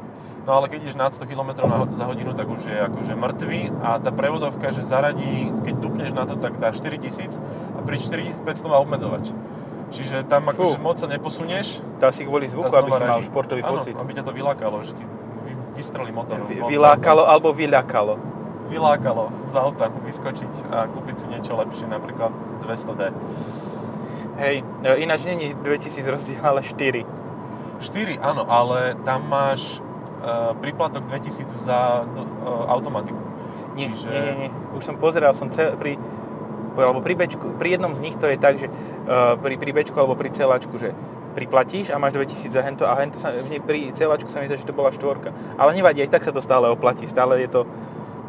no 0.42 0.56
ale 0.56 0.66
keď 0.66 0.88
ideš 0.88 0.96
nad 0.96 1.12
100 1.12 1.28
km 1.28 1.52
na, 1.62 1.84
za 1.92 2.04
hodinu, 2.08 2.32
tak 2.32 2.48
už 2.48 2.64
je 2.64 2.78
akože 2.80 3.12
mŕtvý 3.14 3.60
a 3.84 4.00
tá 4.00 4.10
prevodovka, 4.10 4.72
že 4.72 4.82
zaradí, 4.82 5.52
keď 5.62 5.74
dupneš 5.78 6.10
na 6.16 6.24
to, 6.24 6.40
tak 6.40 6.56
dá 6.56 6.72
4000 6.72 7.36
a 7.76 7.80
pri 7.84 7.96
4500 8.00 8.66
má 8.66 8.80
obmedzovač. 8.80 9.30
Čiže 9.90 10.22
tam 10.24 10.46
akože 10.46 10.78
moc 10.78 11.02
sa 11.02 11.10
neposuneš. 11.10 11.82
To 11.98 12.04
asi 12.06 12.22
kvôli 12.22 12.46
zvuku, 12.46 12.70
aby 12.70 12.90
si 12.94 13.02
mal 13.02 13.20
športový 13.26 13.62
Áno, 13.66 13.82
pocit. 13.82 13.98
aby 13.98 14.10
ťa 14.14 14.22
to 14.22 14.30
vylákalo, 14.30 14.86
že 14.86 14.94
ti 14.94 15.02
vy, 15.02 15.52
vystrelí 15.74 16.14
motor. 16.14 16.38
Vy- 16.46 16.62
Vylákalo 16.62 17.26
alebo 17.26 17.50
vyľakalo. 17.50 18.14
vylákalo 18.70 19.50
z 19.50 19.54
auta 19.58 19.90
vyskočiť 19.90 20.70
a 20.70 20.86
kúpiť 20.86 21.16
si 21.18 21.26
niečo 21.26 21.58
lepšie, 21.58 21.90
napríklad 21.90 22.30
200D. 22.62 23.10
Hej, 24.40 24.64
e, 24.64 24.96
ináč 25.04 25.20
není 25.28 25.52
2000 25.52 26.10
rozdiel, 26.10 26.40
ale 26.40 26.64
4. 26.64 27.04
4, 27.80 28.20
áno, 28.24 28.44
ale 28.48 28.96
tam 29.08 29.24
máš 29.24 29.80
uh, 30.20 30.52
príplatok 30.60 31.08
2000 31.08 31.48
za 31.64 32.04
do, 32.12 32.28
uh, 32.28 32.68
automatiku. 32.68 33.16
Nie, 33.72 33.88
Čiže... 33.88 34.08
nie, 34.12 34.20
nie, 34.20 34.34
nie. 34.36 34.50
Už 34.76 34.84
som 34.84 35.00
pozeral, 35.00 35.32
som 35.32 35.48
ce, 35.48 35.72
pri, 35.80 35.96
alebo 36.76 37.00
pri, 37.00 37.16
bečku, 37.16 37.56
pri 37.56 37.80
jednom 37.80 37.96
z 37.96 38.04
nich 38.04 38.16
to 38.20 38.28
je 38.28 38.36
tak, 38.36 38.60
že 38.60 38.68
uh, 38.68 39.40
pri, 39.40 39.56
pri 39.56 39.72
bečku 39.72 39.96
alebo 39.96 40.12
pri 40.12 40.28
celáčku, 40.28 40.76
že 40.76 40.92
priplatíš 41.32 41.88
a 41.88 41.96
máš 41.96 42.20
2000 42.20 42.52
za 42.52 42.60
hento 42.60 42.84
a 42.84 42.92
hento 43.00 43.16
sa, 43.16 43.32
pri 43.64 43.96
celáčku 43.96 44.28
sa 44.28 44.44
mi 44.44 44.50
zdá, 44.52 44.60
že 44.60 44.68
to 44.68 44.76
bola 44.76 44.92
štvorka. 44.92 45.32
Ale 45.56 45.72
nevadí, 45.72 46.04
aj 46.04 46.12
tak 46.12 46.24
sa 46.26 46.36
to 46.36 46.44
stále 46.44 46.68
oplatí, 46.68 47.08
stále 47.08 47.40
je 47.40 47.48
to 47.48 47.64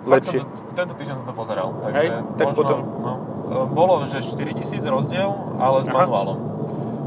Fakt 0.02 0.26
som. 0.26 0.34
To, 0.34 0.46
tento 0.74 0.94
týždeň 0.98 1.16
som 1.22 1.26
to 1.30 1.36
pozeral, 1.38 1.68
takže 1.78 1.98
Hej, 2.02 2.10
tak 2.34 2.46
možno, 2.50 2.58
potom- 2.58 2.82
No, 3.06 3.14
bolo, 3.52 4.08
že 4.08 4.24
4000 4.24 4.80
rozdiel, 4.88 5.30
ale 5.60 5.84
s 5.84 5.90
Aha. 5.92 5.96
manuálom. 6.04 6.40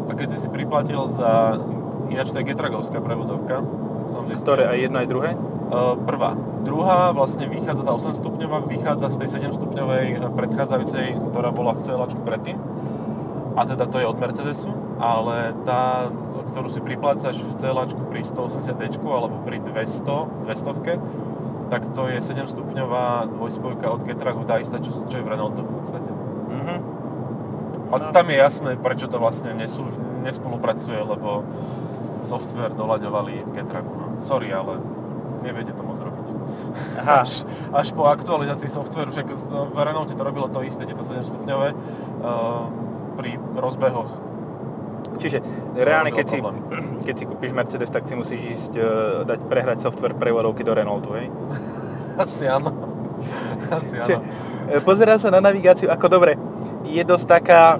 A 0.09 0.13
keď 0.13 0.37
si 0.37 0.45
si 0.45 0.49
priplatil 0.53 1.09
za, 1.17 1.57
ináč 2.13 2.31
to 2.31 2.41
je 2.45 2.53
Getragovská 2.53 3.01
prevodovka. 3.01 3.65
Ktoré, 4.15 4.69
aj 4.69 4.79
jedno, 4.79 5.01
aj 5.01 5.09
druhé? 5.09 5.31
Uh, 5.35 5.97
prvá. 6.05 6.37
Druhá 6.65 7.13
vlastne 7.17 7.49
vychádza, 7.49 7.85
tá 7.85 7.93
8 7.93 8.21
stupňová, 8.21 8.69
vychádza 8.69 9.13
z 9.13 9.17
tej 9.25 9.29
7 9.53 9.57
stupňovej 9.57 10.07
eh, 10.17 10.29
predchádzajúcej, 10.33 11.07
ktorá 11.33 11.49
bola 11.53 11.73
v 11.77 11.85
celáčku 11.85 12.21
predtým. 12.25 12.57
A 13.57 13.65
teda 13.65 13.89
to 13.89 13.97
je 14.01 14.07
od 14.09 14.17
Mercedesu, 14.17 14.73
ale 15.01 15.57
tá, 15.65 16.09
ktorú 16.53 16.69
si 16.69 16.81
priplácaš 16.85 17.41
v 17.41 17.53
celáčku 17.57 18.01
pri 18.09 18.25
180 18.25 18.65
d 18.77 18.85
alebo 19.01 19.41
pri 19.45 19.61
200, 19.61 20.45
200 20.49 21.35
tak 21.73 21.91
to 21.91 22.07
je 22.07 22.23
7 22.23 22.47
stupňová 22.47 23.27
dvojspojka 23.35 23.87
od 23.89 24.07
Getragu, 24.07 24.47
tá 24.47 24.61
istá, 24.61 24.79
čo, 24.79 24.95
čo 25.09 25.17
je 25.19 25.25
v 25.25 25.33
Renaultu 25.33 25.65
v 25.65 25.73
podstate. 25.81 26.14
Mhm. 26.55 26.77
A 27.95 28.11
tam 28.11 28.27
je 28.27 28.37
jasné, 28.37 28.71
prečo 28.75 29.07
to 29.07 29.23
vlastne 29.23 29.55
nesú, 29.55 29.87
nespolupracuje, 30.27 30.99
lebo 30.99 31.47
software 32.25 32.73
doľaďovali 32.75 33.45
v 33.45 33.51
Getragu. 33.55 33.93
No. 33.93 34.07
Sorry, 34.25 34.51
ale 34.51 34.81
neviete 35.45 35.77
to 35.77 35.85
moc 35.85 36.01
robiť. 36.01 36.27
Aha. 37.05 37.21
Až, 37.29 37.45
až 37.71 37.93
po 37.93 38.09
aktualizácii 38.09 38.67
softwareu, 38.73 39.13
však 39.13 39.29
v 39.71 39.77
Renaulte 39.77 40.17
to 40.17 40.25
robilo 40.25 40.49
to 40.49 40.65
isté, 40.65 40.89
tieto 40.89 41.05
7 41.05 41.21
stupňové, 41.23 41.69
uh, 41.77 42.65
pri 43.21 43.37
rozbehoch. 43.55 44.11
Čiže 45.21 45.39
reálne, 45.79 46.11
keď 46.11 46.27
si, 46.27 46.39
keď 47.07 47.15
si 47.15 47.25
kúpiš 47.29 47.53
Mercedes, 47.55 47.93
tak 47.93 48.09
si 48.09 48.17
musíš 48.19 48.43
ísť 48.43 48.73
uh, 48.75 48.85
dať 49.29 49.39
prehrať 49.47 49.79
software 49.85 50.17
prevodovky 50.17 50.65
do 50.67 50.73
Renaultu, 50.75 51.15
hej? 51.15 51.29
Asi 52.25 52.49
áno. 52.49 52.73
Asi 53.77 53.95
Čiže, 54.01 54.17
áno. 54.19 54.25
e, 54.25 54.54
pozerám 54.81 55.17
sa 55.17 55.29
na 55.29 55.41
navigáciu, 55.41 55.89
ako 55.89 56.07
dobre, 56.09 56.33
je 56.85 57.01
dosť 57.01 57.27
taká, 57.31 57.77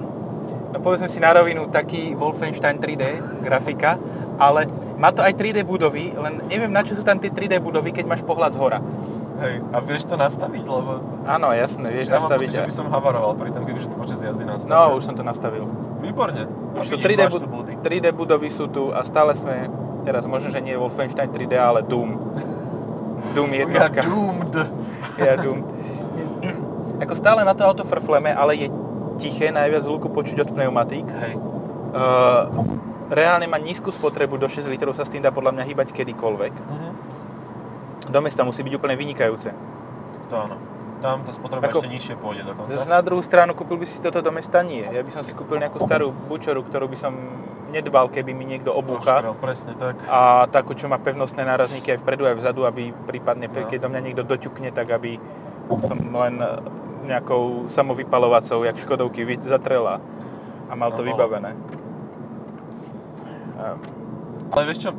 no 0.69 0.77
povedzme 0.79 1.07
si 1.07 1.17
na 1.17 1.31
rovinu, 1.31 1.67
taký 1.67 2.13
Wolfenstein 2.13 2.77
3D 2.77 3.03
grafika, 3.41 3.97
ale 4.35 4.67
má 4.95 5.09
to 5.09 5.21
aj 5.21 5.33
3D 5.33 5.61
budovy, 5.61 6.11
len 6.11 6.43
neviem 6.45 6.69
na 6.69 6.81
čo 6.81 6.93
sú 6.93 7.01
tam 7.01 7.15
tie 7.15 7.29
3D 7.29 7.59
budovy, 7.59 7.91
keď 7.91 8.05
máš 8.05 8.21
pohľad 8.21 8.51
z 8.51 8.59
hora. 8.59 8.79
Hej, 9.35 9.67
a 9.67 9.83
vieš 9.83 10.07
to 10.07 10.15
nastaviť, 10.15 10.63
lebo 10.63 11.03
Áno, 11.27 11.51
jasné, 11.51 11.91
vieš 11.91 12.07
ja 12.07 12.15
nastaviť. 12.17 12.47
pocit, 12.47 12.55
že 12.55 12.63
by 12.63 12.73
som 12.73 12.87
havaroval 12.87 13.35
pri 13.35 13.51
tom, 13.51 13.67
kebyže 13.67 13.91
to 13.91 13.97
počas 13.97 14.15
jazdy 14.17 14.47
nastavil. 14.47 14.71
No, 14.71 14.95
už 14.95 15.03
som 15.03 15.11
to 15.11 15.27
nastavil. 15.27 15.67
Výborne. 15.99 16.47
Už 16.73 16.87
sú 16.87 16.95
Vidíš, 16.95 17.03
3D, 17.05 17.19
máš 17.19 17.33
bu- 17.33 17.43
tu 17.43 17.49
body. 17.51 17.73
3D 17.77 18.05
budovy 18.11 18.47
sú 18.47 18.71
tu 18.71 18.95
a 18.95 19.03
stále 19.03 19.35
sme, 19.35 19.67
teraz 20.03 20.23
možno, 20.23 20.47
že 20.49 20.63
nie 20.63 20.71
Wolfenstein 20.73 21.27
3D, 21.27 21.51
ale 21.51 21.83
Doom. 21.83 22.15
Doom 23.35 23.49
jednotka. 23.51 24.07
doomed. 24.07 24.55
Ja 25.19 25.35
Doom. 25.35 25.59
Ako 27.05 27.13
stále 27.15 27.45
na 27.45 27.53
to 27.53 27.61
auto 27.61 27.85
frfleme, 27.85 28.33
ale 28.33 28.57
je 28.57 28.67
tiché, 29.21 29.53
najviac 29.53 29.85
zvuku 29.85 30.09
počuť 30.09 30.41
od 30.41 30.49
pneumatík. 30.51 31.05
Hej. 31.05 31.33
Uh, 31.95 32.43
reálne 33.07 33.45
má 33.45 33.61
nízku 33.61 33.93
spotrebu, 33.93 34.35
do 34.35 34.49
6 34.49 34.65
litrov 34.67 34.97
sa 34.97 35.05
s 35.05 35.13
tým 35.13 35.21
dá 35.21 35.29
podľa 35.29 35.53
mňa 35.55 35.63
hýbať 35.69 35.87
kedykoľvek. 35.93 36.53
Mhm. 36.57 36.89
Do 38.09 38.19
mesta 38.21 38.41
musí 38.41 38.61
byť 38.61 38.73
úplne 38.73 38.97
vynikajúce. 38.97 39.49
To 40.29 40.35
áno. 40.35 40.57
Tam 41.01 41.21
tá 41.21 41.31
spotreba 41.33 41.69
Ako- 41.69 41.85
ešte 41.85 41.91
nižšie 41.91 42.15
pôjde 42.17 42.41
dokonca. 42.47 42.73
Zas 42.73 42.89
na 42.89 42.97
druhú 43.05 43.21
stranu 43.21 43.53
kúpil 43.53 43.77
by 43.77 43.85
si 43.85 44.01
toto 44.01 44.25
do 44.25 44.31
mesta? 44.33 44.65
Nie. 44.65 44.89
Ja 44.89 45.01
by 45.05 45.11
som 45.13 45.21
si 45.21 45.37
kúpil 45.37 45.61
nejakú 45.61 45.77
starú 45.85 46.09
bučoru, 46.09 46.65
ktorú 46.65 46.89
by 46.89 46.97
som 46.97 47.13
nedbal, 47.69 48.07
keby 48.09 48.31
mi 48.31 48.47
niekto 48.47 48.71
obúcha. 48.71 49.19
Oškrel, 49.21 49.35
presne 49.37 49.73
tak. 49.75 49.99
A 50.07 50.47
takú, 50.47 50.71
čo 50.73 50.87
má 50.87 50.95
pevnostné 50.97 51.43
nárazníky 51.43 51.93
aj 51.93 51.99
vpredu, 52.01 52.23
aj 52.25 52.39
vzadu, 52.39 52.63
aby 52.63 52.95
prípadne, 53.05 53.51
No. 53.51 53.67
keď 53.67 53.79
do 53.85 53.89
mňa 53.91 54.01
niekto 54.01 54.23
doťukne, 54.23 54.71
tak 54.71 54.87
aby 54.95 55.19
som 55.83 55.97
len 55.99 56.35
nejakou 57.05 57.65
samovypalovacou, 57.67 58.61
jak 58.61 58.75
Škodovky, 58.75 59.23
zatrela 59.45 60.01
a 60.65 60.73
mal 60.73 60.89
No, 60.89 60.95
to 60.95 61.01
bolo. 61.01 61.09
vybavené. 61.15 61.53
A- 63.55 63.77
Ale 64.47 64.63
vieš 64.65 64.79
čo, 64.79 64.91
e, 64.91 64.97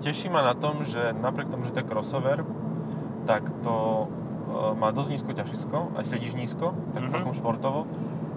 teší 0.00 0.26
ma 0.26 0.42
na 0.42 0.52
tom, 0.52 0.82
že 0.82 1.14
napriek 1.14 1.46
tomu, 1.46 1.62
že 1.62 1.70
to 1.70 1.78
je 1.78 1.86
crossover, 1.86 2.42
tak 3.22 3.44
to 3.60 3.76
e, 4.02 4.06
má 4.74 4.90
dosť 4.90 5.10
nízko 5.10 5.30
ťažisko, 5.32 5.78
aj 5.94 6.04
sedíš 6.04 6.34
nízko, 6.34 6.74
tak 6.90 7.02
Mhm. 7.02 7.10
celkom 7.12 7.32
športovo. 7.32 7.86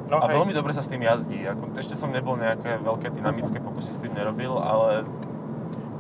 No, 0.05 0.19
a 0.19 0.27
hej. 0.27 0.35
veľmi 0.35 0.51
dobre 0.51 0.69
sa 0.69 0.79
s 0.79 0.87
tým 0.87 1.01
jazdí. 1.01 1.41
Ako, 1.41 1.73
ešte 1.73 1.95
som 1.95 2.11
nebol 2.11 2.35
nejaké 2.35 2.77
veľké 2.77 3.09
dynamické 3.09 3.57
pokusy 3.57 3.91
s 3.91 3.99
tým 3.99 4.11
nerobil, 4.11 4.51
ale... 4.53 5.07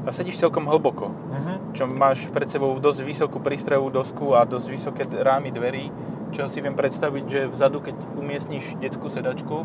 A 0.03 0.11
sedíš 0.11 0.35
celkom 0.37 0.67
hlboko, 0.67 1.09
Mhm. 1.09 1.53
čo 1.71 1.87
máš 1.87 2.27
pred 2.27 2.45
sebou 2.45 2.75
dosť 2.75 2.99
vysokú 3.01 3.39
prístrojovú 3.39 3.89
dosku 3.89 4.25
a 4.31 4.43
dosť 4.43 4.67
vysoké 4.69 5.03
rámy 5.07 5.49
dverí, 5.49 5.87
čo 6.33 6.49
si 6.49 6.59
viem 6.59 6.73
predstaviť, 6.73 7.23
že 7.29 7.39
vzadu, 7.47 7.79
keď 7.79 7.95
umiestniš 8.17 8.75
detskú 8.81 9.07
sedačku, 9.07 9.63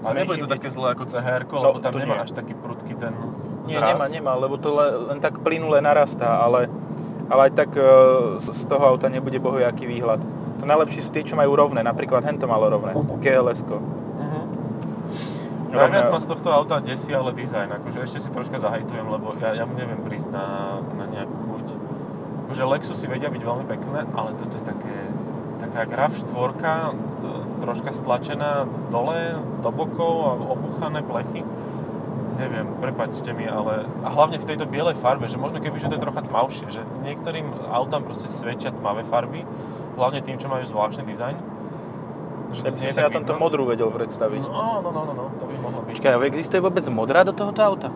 A 0.00 0.16
nebude 0.16 0.40
to 0.40 0.48
také 0.48 0.72
zlé 0.72 0.96
ako 0.96 1.04
CHR, 1.08 1.44
No, 1.44 1.60
lebo 1.60 1.78
tam 1.80 1.92
nemá 1.92 2.20
nie. 2.20 2.24
až 2.24 2.32
taký 2.32 2.56
prudký 2.56 2.96
ten 2.96 3.12
Nie, 3.68 3.76
zraz. 3.76 3.92
nemá, 3.92 4.06
nemá, 4.08 4.32
lebo 4.36 4.56
to 4.56 4.72
le, 4.72 5.12
len 5.12 5.18
tak 5.20 5.40
plynule 5.44 5.76
narastá, 5.80 6.40
ale, 6.40 6.72
ale 7.28 7.40
aj 7.48 7.52
tak 7.52 7.70
e, 7.76 7.84
z, 8.40 8.64
toho 8.64 8.80
auta 8.80 9.12
nebude 9.12 9.36
bohojaký 9.36 9.84
výhľad. 9.84 10.20
To 10.60 10.64
najlepšie 10.64 11.04
sú 11.04 11.10
tie, 11.12 11.20
čo 11.20 11.36
majú 11.36 11.52
rovné, 11.52 11.84
napríklad 11.84 12.24
hento 12.24 12.48
malo 12.48 12.68
rovné, 12.68 12.96
GLS-ko. 13.20 13.76
Mhm. 14.16 14.40
No, 15.70 15.76
Najviac 15.78 16.10
ma 16.10 16.18
z 16.18 16.26
tohto 16.26 16.48
auta 16.48 16.80
desí 16.80 17.12
ale 17.12 17.30
dizajn, 17.30 17.68
akože 17.78 17.98
ešte 18.02 18.18
si 18.18 18.28
troška 18.32 18.58
zahajtujem, 18.58 19.06
lebo 19.06 19.36
ja, 19.38 19.52
ja 19.54 19.68
mu 19.68 19.76
neviem 19.76 20.00
prísť 20.00 20.32
na, 20.32 20.80
na 20.96 21.04
nejakú 21.06 21.36
chuť. 21.46 21.66
Akože 22.48 22.62
Lexusy 22.66 23.06
vedia 23.06 23.28
byť 23.28 23.38
veľmi 23.38 23.66
pekné, 23.68 24.02
ale 24.10 24.34
toto 24.34 24.50
je 24.50 24.64
také, 24.66 24.94
taká 25.60 25.84
RAV 25.86 26.12
4, 26.16 27.10
troška 27.60 27.92
stlačená 27.92 28.64
dole, 28.88 29.36
do 29.60 29.70
bokov 29.70 30.14
a 30.26 30.30
obuchané 30.34 31.04
plechy. 31.04 31.44
Neviem, 32.40 32.72
prepačte 32.80 33.36
mi, 33.36 33.44
ale 33.44 33.84
a 34.00 34.08
hlavne 34.08 34.40
v 34.40 34.48
tejto 34.48 34.64
bielej 34.64 34.96
farbe, 34.96 35.28
že 35.28 35.36
možno 35.36 35.60
keby, 35.60 35.76
že 35.76 35.92
to 35.92 36.00
je 36.00 36.04
trocha 36.08 36.24
tmavšie, 36.24 36.66
že 36.72 36.80
niektorým 37.04 37.68
autám 37.68 38.00
proste 38.00 38.32
svedčia 38.32 38.72
tmavé 38.72 39.04
farby, 39.04 39.44
hlavne 40.00 40.24
tým, 40.24 40.40
čo 40.40 40.48
majú 40.48 40.64
zvláštny 40.64 41.04
dizajn. 41.04 41.36
Že 42.50 42.60
Ja 42.64 42.70
by 42.72 42.78
si 42.80 42.96
tak 42.96 43.12
na 43.12 43.14
tomto 43.20 43.36
modrú 43.36 43.68
vedel 43.68 43.92
predstaviť. 43.92 44.40
No, 44.42 44.80
no, 44.80 44.88
no, 44.88 45.02
no, 45.04 45.12
no, 45.12 45.24
to 45.36 45.44
by 45.44 45.54
mohlo 45.60 45.84
byť. 45.84 46.00
Počkaj, 46.00 46.16
existuje 46.32 46.64
vôbec 46.64 46.82
modrá 46.88 47.22
do 47.28 47.36
tohoto 47.36 47.60
auta? 47.60 47.88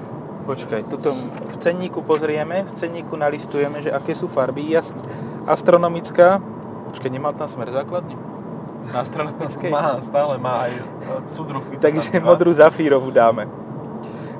Počkaj, 0.50 0.88
tuto 0.88 1.12
v 1.46 1.56
cenníku 1.60 2.00
pozrieme, 2.00 2.64
v 2.64 2.72
cenníku 2.74 3.14
nalistujeme, 3.20 3.84
že 3.84 3.92
aké 3.92 4.16
sú 4.16 4.32
farby, 4.32 4.64
jasne. 4.64 4.98
Astronomická, 5.44 6.40
počkaj, 6.90 7.10
nemá 7.10 7.30
tam 7.32 7.46
smer 7.46 7.70
základne? 7.70 8.18
Na 8.90 9.06
astronomickej? 9.06 9.70
Má, 9.70 10.02
stále 10.02 10.34
má 10.40 10.66
aj 10.66 10.72
e, 10.74 10.82
súdruh. 11.30 11.62
Takže 11.78 12.18
modrú 12.18 12.50
zafírovú 12.50 13.14
dáme. 13.14 13.46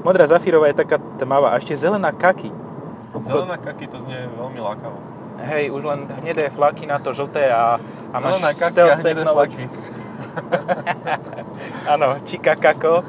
Modrá 0.00 0.24
zafírová 0.26 0.72
je 0.72 0.80
taká 0.80 0.96
tmavá 1.20 1.52
a 1.52 1.60
ešte 1.60 1.76
zelená 1.76 2.10
kaky. 2.10 2.48
Zelená 3.20 3.60
kaky 3.60 3.84
to 3.86 4.00
znie 4.00 4.26
veľmi 4.32 4.58
lákavo. 4.58 4.96
Hej, 5.40 5.72
už 5.72 5.82
len 5.84 6.08
hnedé 6.20 6.52
flaky 6.52 6.84
na 6.88 7.00
to 7.00 7.12
žlté 7.12 7.48
a, 7.52 7.76
a 8.12 8.16
máš 8.16 8.40
Zelená 8.40 8.52
kaky 8.56 8.64
a 8.64 8.70
stealth 8.72 9.00
technology. 9.04 9.64
Áno, 11.92 12.06
Chica 12.24 12.56
Kako 12.56 13.04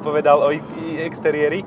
povedal 0.00 0.42
o 0.42 0.48
exteriéri. 0.98 1.62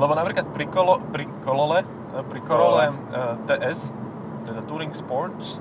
Lebo 0.00 0.12
napríklad 0.16 0.48
pri, 0.52 0.66
kolo, 0.68 1.00
pri 1.12 1.28
kolole, 1.44 1.84
eh, 1.84 2.24
pri 2.24 2.40
Corole 2.44 2.88
eh, 2.88 3.34
TS, 3.44 3.92
teda 4.48 4.64
Touring 4.64 4.96
Sports, 4.96 5.60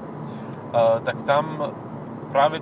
tak 0.76 1.18
tam 1.26 1.74
práve 2.30 2.62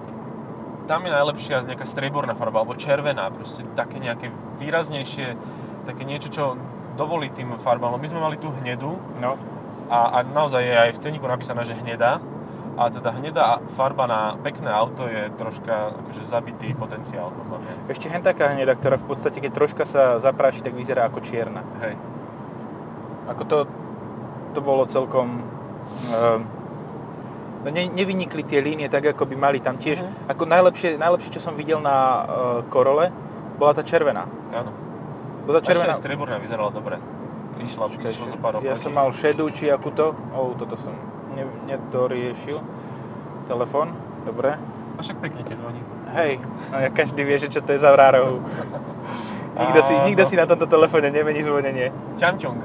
tam 0.88 1.04
je 1.04 1.12
najlepšia 1.12 1.68
nejaká 1.68 1.84
strieborná 1.84 2.32
farba, 2.34 2.64
alebo 2.64 2.80
červená, 2.80 3.28
proste 3.28 3.68
také 3.76 4.00
nejaké 4.00 4.32
výraznejšie, 4.58 5.36
také 5.84 6.08
niečo, 6.08 6.32
čo 6.32 6.56
dovolí 6.96 7.28
tým 7.30 7.60
farbám. 7.60 8.00
My 8.00 8.08
sme 8.08 8.24
mali 8.24 8.40
tú 8.40 8.50
hnedu 8.64 8.96
No, 9.20 9.36
a, 9.92 10.20
a 10.20 10.24
naozaj 10.24 10.64
je 10.64 10.76
aj 10.76 10.92
v 10.96 11.02
ceníku 11.04 11.28
napísané, 11.28 11.64
že 11.68 11.76
hnedá. 11.76 12.24
A 12.78 12.94
teda 12.94 13.10
hnedá 13.10 13.58
farba 13.74 14.06
na 14.06 14.38
pekné 14.38 14.70
auto 14.70 15.10
je 15.10 15.34
troška 15.34 15.98
akože 15.98 16.30
zabitý 16.30 16.78
potenciál 16.78 17.34
podľa 17.34 17.58
mňa. 17.58 17.74
ešte 17.90 18.06
hen 18.06 18.22
taká 18.22 18.54
hneda, 18.54 18.78
ktorá 18.78 19.02
v 19.02 19.08
podstate, 19.10 19.42
keď 19.42 19.52
troška 19.58 19.82
sa 19.82 20.22
zapráši, 20.22 20.62
tak 20.62 20.78
vyzerá 20.78 21.10
ako 21.10 21.26
čierna. 21.26 21.66
Hej. 21.82 21.98
Ako 23.34 23.44
to, 23.50 23.58
to 24.54 24.60
bolo 24.62 24.86
celkom... 24.86 25.42
Uh, 27.68 27.74
ne, 27.76 27.92
nevynikli 27.92 28.48
tie 28.48 28.64
línie 28.64 28.88
tak, 28.88 29.12
ako 29.12 29.28
by 29.28 29.36
mali 29.36 29.60
tam 29.60 29.76
tiež. 29.76 30.00
Mhm. 30.00 30.32
Ako 30.32 30.44
najlepšie, 30.48 30.96
najlepšie, 30.96 31.36
čo 31.36 31.42
som 31.44 31.60
videl 31.60 31.84
na 31.84 32.24
uh, 32.24 32.26
Korole, 32.72 33.12
bola 33.60 33.76
tá 33.76 33.84
červená. 33.84 34.24
Áno. 34.56 34.72
Bola 35.44 35.60
tá 35.60 35.68
Ešte 35.68 35.76
červená. 35.76 35.94
aj 35.96 36.00
strieborná 36.00 36.38
vyzerala 36.40 36.72
dobre. 36.72 36.96
Išla, 37.58 37.90
Počkaj, 37.90 38.12
išlo 38.14 38.26
ešte. 38.30 38.38
zo 38.38 38.40
pár. 38.40 38.62
Ja 38.62 38.78
som 38.78 38.94
mal 38.94 39.10
šedú 39.10 39.50
či 39.50 39.68
akú 39.74 39.90
to. 39.90 40.14
Oh, 40.32 40.54
toto 40.54 40.78
som 40.78 40.94
ne, 41.34 41.44
nedoriešil. 41.66 42.62
Telefón, 43.50 43.98
dobre. 44.30 44.56
A 44.98 45.00
však 45.02 45.18
pekne 45.18 45.42
ti 45.42 45.58
zvoní. 45.58 45.82
Hej, 46.14 46.38
no 46.72 46.76
ja 46.78 46.90
každý 46.94 47.22
vie, 47.26 47.38
že 47.42 47.50
čo 47.50 47.66
to 47.66 47.74
je 47.74 47.82
za 47.82 47.90
vrárohu. 47.92 48.46
nikto, 49.58 49.80
si, 49.84 49.94
nikto 50.06 50.24
si 50.30 50.36
na 50.38 50.46
tomto 50.46 50.70
telefóne 50.70 51.10
nemení 51.10 51.42
zvonenie. 51.42 51.90
Ťamťong. 52.16 52.60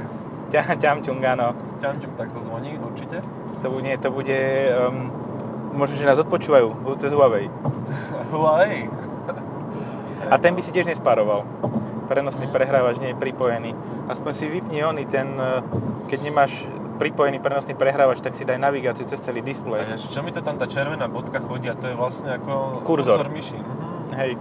Ťa, 0.52 0.76
ťamčung, 0.76 1.24
áno. 1.24 1.56
Ťamťong 1.80 2.14
takto 2.20 2.38
zvoní, 2.44 2.76
určite. 2.76 3.24
To 3.62 3.70
bude, 3.70 3.92
to 3.96 4.08
bude 4.10 4.38
um, 4.74 5.10
možno, 5.72 5.94
že 5.94 6.04
nás 6.04 6.18
odpočúvajú 6.18 6.66
budú 6.82 6.96
cez 6.98 7.10
Huawei. 7.10 7.46
Huawei. 8.30 8.90
A 10.26 10.34
ten 10.38 10.52
by 10.52 10.62
si 10.62 10.70
tiež 10.70 10.84
nespároval. 10.84 11.46
Prenosný 12.06 12.48
prehrávač 12.48 12.98
nie 12.98 13.12
je 13.12 13.18
pripojený. 13.18 13.70
Aspoň 14.06 14.32
si 14.34 14.44
vypni 14.48 14.82
oný 14.82 15.06
ten, 15.06 15.38
uh, 15.38 15.62
keď 16.06 16.18
nemáš 16.22 16.66
pripojený 16.92 17.38
prenosný 17.38 17.74
prehrávač, 17.74 18.20
tak 18.20 18.34
si 18.34 18.42
daj 18.42 18.58
navigáciu 18.58 19.06
cez 19.06 19.18
celý 19.18 19.42
A 19.42 19.46
displej. 19.46 19.82
vieš, 19.86 20.06
čo 20.06 20.22
mi 20.22 20.30
to 20.30 20.38
tam 20.38 20.54
tá 20.54 20.66
červená 20.66 21.06
bodka 21.06 21.38
chodí 21.38 21.66
a 21.66 21.74
to 21.74 21.86
je 21.86 21.94
vlastne 21.94 22.30
ako 22.30 22.82
Kurzor. 22.82 23.22
kurzor 23.22 23.28
myši. 23.28 23.58
Mhm. 23.58 24.14
Hej. 24.14 24.32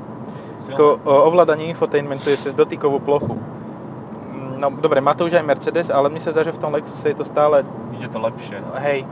Ako 0.72 1.02
ovládanie 1.04 1.70
infotainmentu 1.70 2.30
je 2.30 2.38
cez 2.40 2.54
dotykovú 2.54 3.02
plochu. 3.02 3.34
Mm, 3.34 4.62
No 4.62 4.70
dobre, 4.70 5.02
má 5.02 5.18
to 5.18 5.26
už 5.26 5.34
aj 5.34 5.44
Mercedes, 5.44 5.90
ale 5.90 6.06
mne 6.08 6.22
sa 6.22 6.30
zdá, 6.30 6.46
že 6.46 6.54
v 6.54 6.62
tom 6.62 6.70
Lexuse 6.70 7.02
je 7.04 7.18
to 7.18 7.26
stále, 7.26 7.66
Ide 8.02 8.10
to 8.10 8.18
lepšie. 8.18 8.58
hej, 8.82 9.06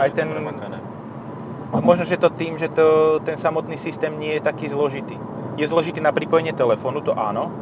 aj 0.00 0.08
ten, 0.16 0.32
Premakané. 0.32 0.80
možno, 1.84 2.08
že 2.08 2.16
to 2.16 2.32
tým, 2.32 2.56
že 2.56 2.72
to, 2.72 3.20
ten 3.20 3.36
samotný 3.36 3.76
systém 3.76 4.16
nie 4.16 4.40
je 4.40 4.48
taký 4.48 4.64
zložitý. 4.72 5.20
Je 5.60 5.68
zložitý 5.68 6.00
na 6.00 6.08
pripojenie 6.08 6.56
telefónu, 6.56 7.04
to 7.04 7.12
áno, 7.12 7.52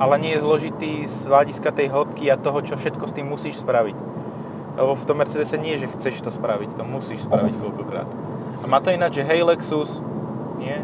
ale 0.00 0.16
nie 0.16 0.32
je 0.32 0.40
zložitý 0.40 1.04
z 1.04 1.28
hľadiska 1.28 1.68
tej 1.76 1.92
hĺbky 1.92 2.32
a 2.32 2.40
toho, 2.40 2.64
čo 2.64 2.80
všetko 2.80 3.04
s 3.04 3.12
tým 3.12 3.28
musíš 3.28 3.60
spraviť. 3.60 3.94
Lebo 4.80 4.96
v 4.96 5.04
tom 5.04 5.20
Mercedese 5.20 5.60
nie, 5.60 5.76
že 5.76 5.92
chceš 5.92 6.24
to 6.24 6.32
spraviť, 6.32 6.80
to 6.80 6.84
musíš 6.88 7.28
spraviť 7.28 7.54
koľkokrát. 7.60 8.08
A 8.62 8.64
má 8.64 8.80
to 8.80 8.88
ináč, 8.88 9.20
že 9.20 9.28
hej 9.28 9.44
Lexus, 9.44 10.00
nie? 10.56 10.80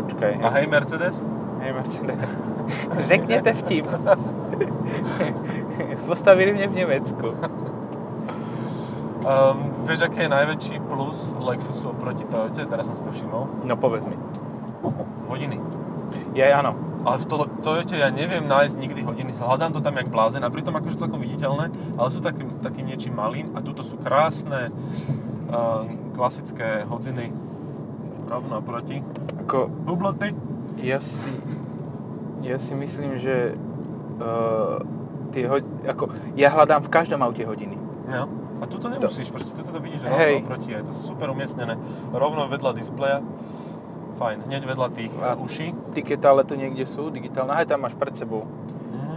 Počkaj. 0.00 0.32
A 0.40 0.48
hej 0.56 0.66
Mercedes? 0.72 1.20
Hej 1.60 1.72
Mercedes. 1.76 2.30
Řekněte 3.12 3.52
vtip. 3.52 3.86
Postavili 6.10 6.52
mne 6.56 6.66
v 6.68 6.74
Nemecku. 6.84 7.26
Um, 9.18 9.84
vieš, 9.84 10.08
aký 10.08 10.24
je 10.24 10.30
najväčší 10.30 10.76
plus 10.88 11.34
Lexusu 11.36 11.92
oproti 11.92 12.24
Toyote? 12.24 12.64
Teraz 12.64 12.86
som 12.88 12.96
si 12.96 13.02
to 13.04 13.12
všimol. 13.12 13.66
No 13.66 13.74
povedz 13.76 14.06
mi. 14.08 14.16
Hodiny. 15.28 15.60
Ja 16.32 16.62
áno. 16.62 16.72
Ale 17.04 17.22
v 17.22 17.26
to- 17.30 17.50
Toyote 17.62 17.94
ja 17.98 18.08
neviem 18.10 18.46
nájsť 18.46 18.74
nikdy 18.78 19.00
hodiny. 19.04 19.30
Hľadám 19.36 19.74
to 19.74 19.80
tam 19.84 19.94
jak 19.98 20.08
blázen 20.10 20.42
a 20.42 20.50
pritom 20.50 20.74
akože 20.74 20.98
celkom 20.98 21.22
viditeľné, 21.22 21.70
ale 21.94 22.08
sú 22.10 22.18
takým, 22.24 22.58
takým 22.62 22.86
niečím 22.88 23.14
malým 23.14 23.54
a 23.54 23.62
tuto 23.62 23.86
sú 23.86 24.00
krásne 24.00 24.72
um, 25.50 26.14
klasické 26.18 26.84
hodziny 26.88 27.30
rovno 28.28 28.60
oproti. 28.60 29.00
Ako, 29.46 29.70
Hubloty. 29.88 30.34
ja 30.82 31.00
si, 31.00 31.32
ja 32.44 32.58
si 32.60 32.74
myslím, 32.76 33.16
že 33.16 33.56
uh, 34.18 34.78
tie 35.30 35.46
ho, 35.46 35.56
ako, 35.84 36.04
ja 36.34 36.50
hľadám 36.50 36.82
v 36.84 36.90
každom 36.90 37.20
aute 37.20 37.42
hodiny. 37.42 37.76
No. 38.08 38.24
A 38.58 38.66
tuto 38.66 38.90
nemusíš, 38.90 39.30
proste 39.30 39.54
tuto 39.54 39.70
to 39.70 39.78
vidíš 39.78 40.02
Hej. 40.02 40.42
rovno 40.42 40.50
oproti, 40.50 40.68
je 40.74 40.82
to 40.82 40.92
super 40.92 41.30
umiestnené. 41.30 41.78
Rovno 42.10 42.50
vedľa 42.50 42.74
displeja. 42.74 43.22
Fajn, 44.18 44.50
hneď 44.50 44.62
vedľa 44.66 44.88
tých 44.90 45.14
A- 45.22 45.38
uší. 45.38 45.94
Tikety 45.94 46.26
ale 46.26 46.42
tu 46.42 46.58
niekde 46.58 46.82
sú, 46.82 47.06
digitálne, 47.06 47.54
aj 47.54 47.70
tam 47.70 47.86
máš 47.86 47.94
pred 47.94 48.18
sebou. 48.18 48.50
Mhm. 48.90 49.16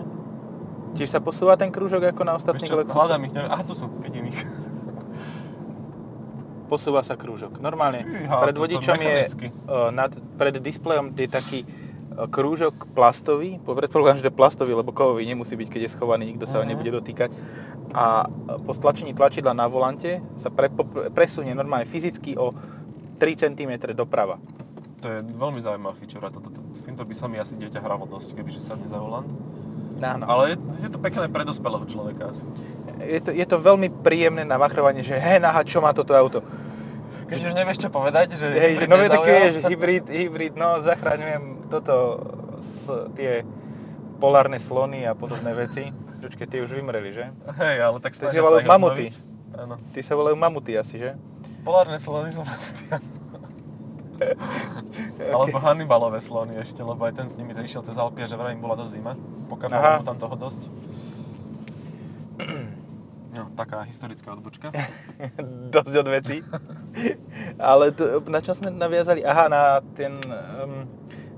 Tiež 0.93 1.09
sa 1.09 1.17
posúva 1.17 1.57
ten 1.57 1.73
krúžok 1.73 2.13
ako 2.13 2.21
na 2.21 2.37
ostatných 2.37 2.69
Lexusoch? 2.69 2.93
hľadám 2.93 3.21
ich, 3.25 3.33
neviem, 3.33 3.49
aha, 3.49 3.63
tu 3.65 3.73
sú, 3.73 3.89
vidím 3.97 4.29
ich. 4.29 4.37
Posúva 6.69 7.03
sa 7.03 7.19
krúžok. 7.19 7.59
Normálne, 7.59 8.05
Fíha, 8.05 8.35
pred 8.45 8.55
to- 8.55 8.59
to 8.59 8.63
vodičom 8.63 8.95
je, 8.95 9.15
uh, 9.27 9.91
nad, 9.91 10.07
pred 10.39 10.55
displejom 10.55 11.11
je 11.11 11.27
taký 11.27 11.59
krúžok 12.27 12.91
plastový, 12.91 13.57
po 13.63 13.71
predpokladám, 13.71 14.19
že 14.19 14.27
to 14.27 14.35
plastový, 14.35 14.75
lebo 14.75 14.91
kovový 14.91 15.23
nemusí 15.23 15.55
byť, 15.55 15.67
keď 15.71 15.81
je 15.87 15.93
schovaný, 15.95 16.27
nikto 16.27 16.43
sa 16.43 16.59
ho 16.59 16.63
Mhm. 16.63 16.69
nebude 16.69 16.91
dotýkať. 16.91 17.31
A 17.91 18.23
uh, 18.23 18.59
po 18.61 18.71
stlačení 18.71 19.11
tlačidla 19.11 19.51
na 19.51 19.67
volante 19.67 20.19
sa 20.35 20.47
pre, 20.47 20.71
presunie 21.11 21.51
normálne 21.51 21.87
fyzicky 21.87 22.35
o 22.35 22.55
3 23.19 23.35
cm 23.35 23.95
doprava. 23.95 24.39
To 25.01 25.07
je 25.09 25.19
veľmi 25.25 25.59
zaujímavá 25.59 25.97
feature 25.97 26.21
a 26.21 26.29
to, 26.29 26.39
to, 26.39 26.53
to, 26.53 26.59
s 26.77 26.85
týmto 26.85 27.01
by 27.01 27.13
sa 27.17 27.25
mi 27.25 27.41
asi 27.41 27.57
dieťa 27.57 27.81
hralo 27.81 28.05
dosť, 28.05 28.37
kebyže 28.37 28.61
sadne 28.61 28.85
za 28.85 29.01
volant. 29.01 29.25
Áno. 30.01 30.25
Ale 30.25 30.53
je, 30.53 30.87
je 30.87 30.89
to 30.89 30.97
pekné 30.97 31.29
pre 31.29 31.45
dospelého 31.45 31.85
človeka 31.85 32.33
asi. 32.33 32.45
Je, 33.01 33.21
to, 33.21 33.29
je 33.33 33.45
to 33.45 33.57
veľmi 33.57 33.89
príjemné 34.01 34.45
na 34.45 34.57
machrovanie, 34.57 35.01
že 35.01 35.17
hej, 35.17 35.41
naha, 35.41 35.61
čo 35.65 35.81
má 35.81 35.93
toto 35.93 36.13
auto. 36.13 36.41
Keď 37.31 37.41
už 37.47 37.53
nevieš 37.55 37.79
čo 37.87 37.89
povedať, 37.89 38.35
že... 38.35 38.43
Hej, 38.51 38.83
že 38.83 38.85
no 38.91 38.99
vie 38.99 39.07
také 39.07 39.31
je, 39.31 39.47
že 39.55 39.61
hybrid, 39.71 40.05
hybrid, 40.11 40.53
no 40.59 40.83
zachraňujem 40.83 41.71
toto, 41.71 41.95
s, 42.59 42.91
tie 43.15 43.47
polárne 44.19 44.59
slony 44.59 45.07
a 45.07 45.15
podobné 45.15 45.55
veci. 45.55 45.95
Počkej, 46.19 46.47
tie 46.51 46.59
už 46.59 46.75
vymreli, 46.75 47.15
že? 47.15 47.31
Hej, 47.55 47.77
ale 47.81 47.97
tak 48.03 48.13
snažia 48.13 48.43
volajú 48.43 48.61
sa 48.61 48.65
ich 48.67 48.69
mamuty. 48.69 49.05
Áno. 49.55 49.79
Tí 49.95 50.03
sa 50.03 50.13
volajú 50.19 50.35
mamuty 50.35 50.75
asi, 50.75 50.99
že? 50.99 51.15
Polárne 51.63 51.97
slony 52.03 52.35
sú 52.35 52.43
mamuty. 52.43 52.83
Alebo 55.33 55.57
Hannibalové 55.57 56.21
slony 56.21 56.59
ešte, 56.61 56.85
lebo 56.85 57.01
aj 57.07 57.17
ten 57.17 57.27
s 57.31 57.39
nimi 57.41 57.57
išiel 57.57 57.81
cez 57.81 57.97
Alpy 57.97 58.21
a 58.21 58.29
že 58.29 58.37
vraj 58.37 58.53
im 58.53 58.61
bola 58.61 58.77
dosť 58.77 58.91
zima. 58.93 59.17
Pokapalo 59.49 60.03
mu 60.03 60.05
tam 60.05 60.17
toho 60.19 60.35
dosť. 60.37 60.61
No, 63.31 63.47
taká 63.55 63.87
historická 63.87 64.35
odbočka. 64.35 64.75
Dosť 65.75 65.93
od 66.03 66.07
veci. 66.11 66.43
Ale 67.55 67.95
to, 67.95 68.19
na 68.27 68.43
čo 68.43 68.51
sme 68.51 68.67
naviazali? 68.75 69.23
Aha, 69.23 69.47
na 69.47 69.79
ten, 69.95 70.19
um, 70.19 70.83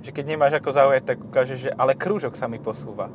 že 0.02 0.10
keď 0.10 0.26
nemáš 0.26 0.58
ako 0.58 0.74
zaujať, 0.74 1.04
tak 1.06 1.18
ukážeš, 1.22 1.60
že 1.70 1.72
ale 1.78 1.94
krúžok 1.94 2.34
sa 2.34 2.50
mi 2.50 2.58
posúva. 2.58 3.14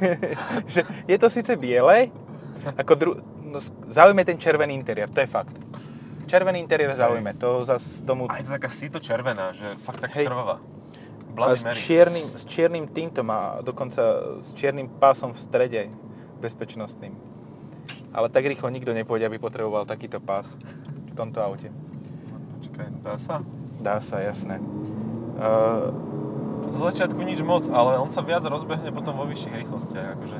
že 0.72 0.80
je 1.04 1.16
to 1.20 1.28
síce 1.28 1.52
biele, 1.60 2.08
ako 2.80 2.92
dru... 2.96 3.12
no, 3.44 3.60
zaujme 3.92 4.24
ten 4.24 4.40
červený 4.40 4.72
interiér, 4.72 5.12
to 5.12 5.20
je 5.20 5.28
fakt. 5.28 5.52
Červený 6.28 6.64
interiér 6.64 6.96
zaujme, 6.96 7.36
to 7.36 7.64
zas 7.64 8.00
tomu... 8.04 8.24
A 8.28 8.40
je 8.40 8.48
to 8.48 8.56
taká 8.56 8.68
síto 8.72 9.00
červená, 9.00 9.52
že 9.52 9.76
fakt 9.80 10.04
Hej. 10.16 10.28
krvavá. 10.28 10.60
Bloody 11.38 11.54
s 11.54 11.62
Mary. 11.64 11.78
čiernym, 11.78 12.26
s 12.34 12.42
čiernym 12.44 12.84
týmtom 12.90 13.26
a 13.30 13.62
dokonca 13.62 14.02
s 14.42 14.50
čiernym 14.58 14.90
pásom 14.98 15.30
v 15.30 15.38
strede 15.38 15.82
bezpečnostným. 16.42 17.14
Ale 18.10 18.26
tak 18.28 18.44
rýchlo 18.44 18.66
nikto 18.68 18.90
nepôjde, 18.90 19.30
aby 19.30 19.38
potreboval 19.38 19.86
takýto 19.86 20.18
pás 20.18 20.58
v 21.08 21.12
tomto 21.14 21.38
aute. 21.38 21.70
Počkaj, 22.58 22.86
dá 23.06 23.14
sa? 23.22 23.34
Dá 23.78 23.96
sa, 24.02 24.18
jasné. 24.18 24.58
Uh, 25.38 25.94
Z 26.68 26.82
začiatku 26.82 27.22
nič 27.22 27.38
moc, 27.46 27.64
ale 27.70 27.96
on 27.96 28.10
sa 28.10 28.20
viac 28.20 28.42
rozbehne 28.42 28.90
potom 28.90 29.14
vo 29.14 29.24
vyšších 29.30 29.54
rýchlostiach. 29.64 30.18
Akože. 30.18 30.38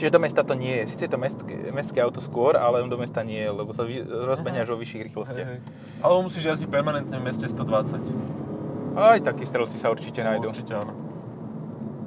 čiže 0.00 0.10
do 0.10 0.18
mesta 0.18 0.40
to 0.42 0.56
nie 0.56 0.82
je. 0.82 0.84
Sice 0.96 1.06
je 1.06 1.12
to 1.12 1.20
mestské, 1.20 1.54
mestské 1.70 1.98
auto 2.00 2.18
skôr, 2.24 2.56
ale 2.56 2.82
do 2.88 2.98
mesta 2.98 3.20
nie 3.22 3.38
je, 3.44 3.50
lebo 3.52 3.70
sa 3.76 3.84
vy, 3.84 4.02
rozbehne 4.02 4.64
až 4.64 4.72
vo 4.72 4.80
vyšších 4.80 5.02
Hej, 5.04 5.06
rýchlostiach. 5.12 5.48
hej. 5.52 5.60
Alebo 6.00 6.26
musíš 6.26 6.44
jazdiť 6.50 6.68
permanentne 6.72 7.14
v 7.20 7.24
meste 7.28 7.46
120. 7.46 8.47
Aj 8.96 9.18
takí 9.20 9.44
strelci 9.44 9.76
sa 9.76 9.92
určite 9.92 10.22
nájdú. 10.22 10.48
Určite 10.48 10.72
áno. 10.72 10.92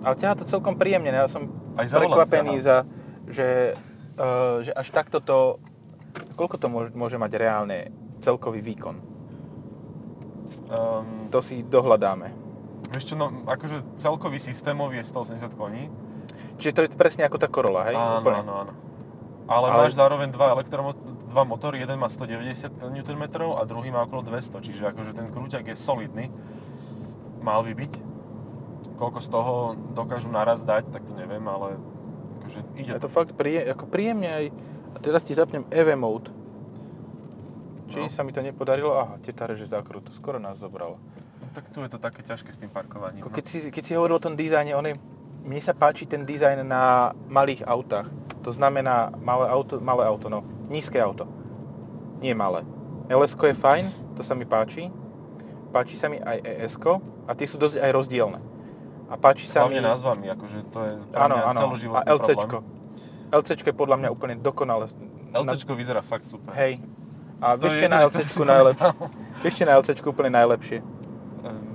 Ale 0.02 0.18
ťaha 0.18 0.36
to 0.42 0.46
celkom 0.50 0.80
príjemne. 0.80 1.14
Ja 1.14 1.30
som 1.30 1.52
Aj 1.78 1.86
za 1.86 2.02
prekvapený, 2.02 2.58
za, 2.62 2.88
že, 3.30 3.78
uh, 4.18 4.66
že 4.66 4.72
až 4.74 4.88
takto 4.90 5.22
to... 5.22 5.62
Koľko 6.36 6.56
to 6.58 6.68
môže, 6.68 6.90
môže 6.98 7.18
mať 7.22 7.32
reálne 7.38 7.94
celkový 8.20 8.60
výkon? 8.66 8.98
Um, 10.68 11.32
to 11.32 11.40
si 11.40 11.64
dohľadáme. 11.64 12.34
Čo, 12.92 13.16
no 13.16 13.32
akože 13.48 13.96
celkový 13.96 14.36
systémový 14.36 15.00
je 15.00 15.08
180 15.08 15.56
koní. 15.56 15.88
Čiže 16.60 16.74
to 16.76 16.82
je 16.84 16.90
presne 16.92 17.24
ako 17.24 17.38
tá 17.40 17.48
Corolla, 17.48 17.88
hej? 17.88 17.96
Áno, 17.96 18.20
Úplne. 18.20 18.40
áno, 18.44 18.54
áno. 18.68 18.74
Ale, 19.48 19.68
Ale 19.72 19.80
máš 19.88 19.96
zároveň 19.96 20.28
dva 20.32 20.52
elektromo- 20.60 21.00
dva 21.32 21.48
motory, 21.48 21.80
jeden 21.80 21.96
má 21.96 22.12
190 22.12 22.76
Nm 22.92 23.24
a 23.56 23.62
druhý 23.64 23.88
má 23.88 24.04
okolo 24.04 24.28
200, 24.28 24.60
čiže 24.60 24.84
akože 24.92 25.16
ten 25.16 25.32
krúťak 25.32 25.64
je 25.72 25.76
solidný. 25.80 26.28
Mal 27.42 27.62
by 27.66 27.74
byť. 27.74 27.94
Koľko 28.98 29.20
z 29.22 29.28
toho 29.30 29.54
dokážu 29.98 30.30
naraz 30.30 30.62
dať, 30.62 30.94
tak 30.94 31.02
to 31.06 31.14
neviem, 31.18 31.42
ale 31.50 31.78
akože 32.42 32.60
ide 32.78 32.90
Je 32.94 33.02
to 33.02 33.10
fakt 33.10 33.34
príjem, 33.34 33.66
ako 33.74 33.86
príjemne 33.90 34.30
aj... 34.30 34.46
A 34.92 34.98
teraz 35.00 35.26
ti 35.26 35.34
zapnem 35.34 35.66
EV 35.72 35.96
mode. 35.98 36.30
Či 37.92 38.08
No. 38.08 38.12
sa 38.12 38.24
mi 38.24 38.32
to 38.32 38.40
nepodarilo? 38.40 38.96
Aha, 38.96 39.20
teta 39.20 39.48
reže 39.48 39.68
zákrutu. 39.68 40.12
Skoro 40.16 40.40
nás 40.40 40.60
zobrala. 40.60 40.96
No, 41.42 41.46
tak 41.52 41.68
tu 41.72 41.84
je 41.84 41.90
to 41.92 42.00
také 42.00 42.24
ťažké 42.24 42.52
s 42.54 42.60
tým 42.60 42.72
parkovaním. 42.72 43.24
No. 43.24 43.32
keď, 43.32 43.46
si, 43.48 43.58
keď 43.68 43.84
si 43.84 43.94
hovoril 43.96 44.16
o 44.20 44.24
tom 44.24 44.36
dizajne, 44.40 44.72
on 44.76 44.86
je, 44.88 44.96
mne 45.44 45.62
sa 45.64 45.76
páči 45.76 46.08
ten 46.08 46.24
dizajn 46.24 46.64
na 46.64 47.12
malých 47.28 47.68
autách. 47.68 48.08
To 48.42 48.52
znamená 48.52 49.12
malé 49.22 49.48
auto, 49.52 49.78
malé 49.84 50.08
auto, 50.08 50.32
no, 50.32 50.42
nízke 50.72 50.98
auto. 50.98 51.28
Nie 52.24 52.34
malé. 52.38 52.64
ls 53.12 53.34
je 53.36 53.56
fajn, 53.58 53.86
to 54.16 54.22
sa 54.24 54.34
mi 54.38 54.48
páči. 54.48 54.88
Páči 55.72 55.96
sa 55.96 56.12
mi 56.12 56.20
aj 56.20 56.38
es 56.44 56.76
a 57.28 57.32
tie 57.32 57.48
sú 57.48 57.56
dosť 57.56 57.80
aj 57.80 57.92
rozdielne. 57.96 58.40
A 59.12 59.20
páči 59.20 59.48
sa 59.48 59.68
Hlavne 59.68 59.84
mi... 59.84 59.88
názvami, 59.88 60.26
akože 60.32 60.58
to 60.72 60.80
je 60.84 60.92
Áno, 61.16 61.36
áno. 61.36 61.60
A 61.96 62.02
LCčko. 62.16 62.64
LCčko 63.32 63.68
je 63.72 63.76
podľa 63.76 63.98
mňa 64.00 64.10
úplne 64.12 64.36
dokonale. 64.40 64.88
problém. 64.88 65.52
LCčko 65.52 65.72
vyzerá 65.76 66.04
fakt 66.04 66.28
super. 66.28 66.52
Hej. 66.56 66.84
A 67.44 67.56
To 67.56 67.68
vieš, 67.68 67.74
je 67.76 67.80
čo 67.80 67.86
je 67.88 67.92
na 67.92 68.00
LCčku 68.08 68.42
najlepšie? 68.44 68.92
Vieš, 69.42 69.54
čo 69.58 69.64
na 69.66 69.74
LCčku 69.80 70.08
úplne 70.12 70.32
najlepšie? 70.36 70.78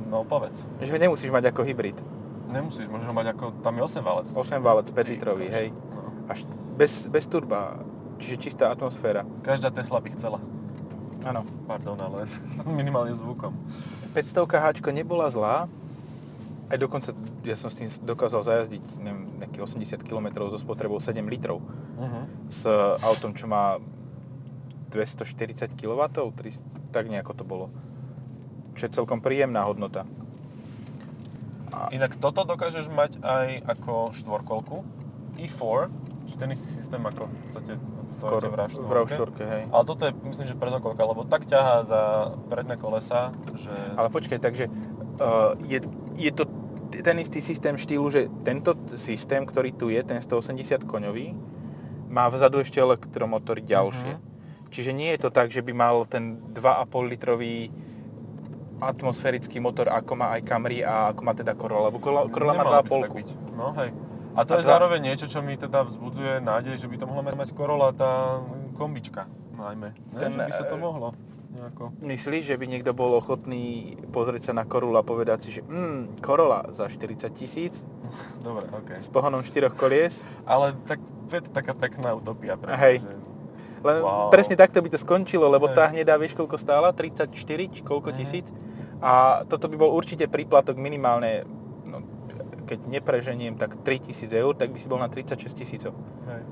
No 0.07 0.23
povedz. 0.23 0.63
Že 0.79 0.95
ho 0.95 0.99
nemusíš 1.03 1.31
mať 1.35 1.51
ako 1.51 1.61
hybrid. 1.67 1.99
Nemusíš, 2.47 2.87
môžeš 2.87 3.11
ho 3.11 3.15
mať 3.17 3.27
ako, 3.35 3.45
tam 3.59 3.75
je 3.75 3.83
8 3.83 4.07
valec. 4.07 4.27
8 4.31 4.63
válec, 4.63 4.87
5 4.89 4.95
Ty 4.95 5.11
litrový, 5.11 5.47
hej. 5.51 5.69
No. 5.75 6.31
Až 6.31 6.47
bez, 6.79 7.11
bez 7.11 7.27
turba. 7.27 7.83
Čiže 8.17 8.37
čistá 8.39 8.71
atmosféra. 8.73 9.27
Každá 9.43 9.69
Tesla 9.75 10.01
by 10.01 10.09
chcela. 10.15 10.39
Áno. 11.27 11.43
Pardon, 11.67 11.99
ale 11.99 12.31
minimálne 12.81 13.11
zvukom. 13.19 13.51
500 14.15 14.47
háčko 14.47 14.95
nebola 14.95 15.27
zlá. 15.27 15.67
Aj 16.67 16.79
dokonca, 16.79 17.15
ja 17.47 17.55
som 17.55 17.71
s 17.71 17.79
tým 17.79 17.87
dokázal 17.87 18.43
zajazdiť, 18.43 18.83
neviem, 18.99 19.27
nejakých 19.39 19.63
80 20.03 20.03
km 20.03 20.51
so 20.51 20.59
spotrebou 20.59 20.99
7 20.99 21.23
litrov. 21.31 21.63
Uh-huh. 21.63 22.25
S 22.51 22.67
autom, 23.07 23.35
čo 23.39 23.47
má 23.47 23.79
240 24.91 25.79
kW, 25.79 26.01
300, 26.11 26.63
tak 26.91 27.07
nejako 27.07 27.33
to 27.39 27.45
bolo. 27.47 27.67
Čo 28.75 28.91
je 28.91 28.97
celkom 28.99 29.23
príjemná 29.23 29.63
hodnota. 29.63 30.11
A, 31.71 31.91
Inak 31.95 32.19
toto 32.19 32.43
dokážeš 32.43 32.91
mať 32.91 33.23
aj 33.23 33.63
ako 33.79 34.11
štvorkolku. 34.19 34.83
i4, 35.39 35.87
či 36.27 36.35
ten 36.35 36.51
istý 36.51 36.67
systém 36.73 37.03
ako 37.03 37.31
v 37.31 37.35
podstate 37.47 37.73
Toyota 38.17 38.49
v 38.49 38.55
RAV4. 38.57 38.83
v 38.83 38.93
RAV4, 38.93 39.31
hej. 39.45 39.63
Ale 39.71 39.85
toto 39.85 40.03
je, 40.09 40.13
myslím, 40.25 40.47
že 40.49 40.55
predokolka, 40.57 41.03
lebo 41.05 41.23
tak 41.29 41.45
ťahá 41.45 41.85
za 41.85 42.01
predné 42.49 42.77
kolesa, 42.81 43.37
že... 43.57 43.75
Ale 43.95 44.09
počkaj, 44.09 44.39
takže 44.41 44.69
uh, 44.69 45.55
je, 45.65 45.85
je 46.17 46.33
to 46.33 46.45
ten 46.91 47.17
istý 47.21 47.45
systém 47.45 47.77
štýlu, 47.77 48.09
že 48.09 48.33
tento 48.47 48.73
systém, 48.97 49.45
ktorý 49.45 49.71
tu 49.75 49.93
je, 49.93 50.01
ten 50.01 50.19
180 50.23 50.87
koňový, 50.89 51.37
má 52.09 52.31
vzadu 52.31 52.63
ešte 52.63 52.81
elektromotory 52.81 53.61
ďalšie. 53.67 54.13
Mhm. 54.17 54.35
Čiže 54.67 54.91
nie 54.93 55.15
je 55.15 55.21
to 55.23 55.31
tak, 55.31 55.55
že 55.55 55.63
by 55.63 55.73
mal 55.73 56.05
ten 56.11 56.43
2,5 56.53 57.13
litrový 57.13 57.71
atmosférický 58.77 59.57
motor, 59.57 59.89
ako 59.89 60.21
má 60.21 60.37
aj 60.37 60.45
Camry 60.45 60.85
a 60.85 61.09
ako 61.15 61.21
má 61.25 61.33
teda 61.33 61.57
Corolla, 61.57 61.89
lebo 61.89 61.97
Corolla, 61.97 62.29
Corolla 62.29 62.53
má 62.53 62.65
Nemalo 62.65 62.77
by 62.77 62.89
to 62.89 62.97
tak 63.01 63.13
2,5. 63.13 63.21
byť. 63.21 63.29
No 63.57 63.67
hej. 63.81 63.89
A 64.37 64.45
to 64.45 64.53
A 64.53 64.57
je 64.57 64.63
dva- 64.63 64.73
zároveň 64.75 65.01
niečo, 65.03 65.25
čo 65.25 65.41
mi 65.41 65.57
teda 65.57 65.83
vzbudzuje 65.83 66.39
nádej, 66.41 66.77
že 66.77 66.87
by 66.87 66.97
to 66.97 67.07
mohla 67.07 67.25
mať, 67.27 67.51
Corolla 67.51 67.91
tá 67.91 68.45
kombička 68.73 69.25
najmä. 69.51 69.97
Ne? 70.13 70.19
Ten, 70.19 70.31
že 70.31 70.45
by 70.45 70.53
sa 70.53 70.65
to 70.65 70.77
e, 70.77 70.81
mohlo 70.81 71.09
nejako... 71.49 71.97
Myslíš, 71.99 72.45
že 72.47 72.55
by 72.55 72.65
niekto 72.67 72.93
bol 72.93 73.17
ochotný 73.17 73.65
pozrieť 74.13 74.43
sa 74.43 74.53
na 74.53 74.63
Corolla 74.63 75.01
a 75.01 75.07
povedať 75.07 75.39
si, 75.41 75.51
že 75.51 75.61
mm, 75.63 76.21
Corolla 76.21 76.69
za 76.71 76.85
40 76.85 77.17
tisíc 77.33 77.89
Dobre, 78.47 78.69
OK. 78.69 78.91
s 78.95 79.09
pohonom 79.09 79.41
4 79.41 79.73
kolies? 79.73 80.21
Ale 80.45 80.77
tak 80.85 81.01
je 81.27 81.41
to 81.41 81.51
taká 81.51 81.73
pekná 81.73 82.13
utopia 82.13 82.55
pre 82.55 82.71
mňa, 82.71 82.79
Hej. 82.79 82.97
Len 83.79 83.97
Wow. 83.99 84.29
presne 84.29 84.55
takto 84.55 84.79
by 84.79 84.89
to 84.89 84.99
skončilo, 84.99 85.47
lebo 85.47 85.67
Hej. 85.67 85.75
tá 85.75 85.85
hnedá, 85.87 86.17
vieš 86.17 86.35
koľko 86.35 86.57
stála? 86.57 86.93
34 86.93 87.33
či 87.67 87.81
koľko 87.81 88.11
Mhm. 88.11 88.17
tisíc? 88.17 88.47
A 88.99 89.45
toto 89.45 89.67
by 89.67 89.77
bol 89.77 89.91
určite 89.91 90.25
príplatok 90.27 90.75
minimálne, 90.75 91.45
keď 92.67 92.91
nepreženiem, 92.91 93.55
tak 93.55 93.79
3000 93.87 94.35
eur, 94.35 94.53
tak 94.59 94.75
by 94.75 94.79
si 94.83 94.91
bol 94.91 94.99
na 94.99 95.07
36 95.07 95.55
tisícov. 95.55 95.95
Hej. 96.27 96.43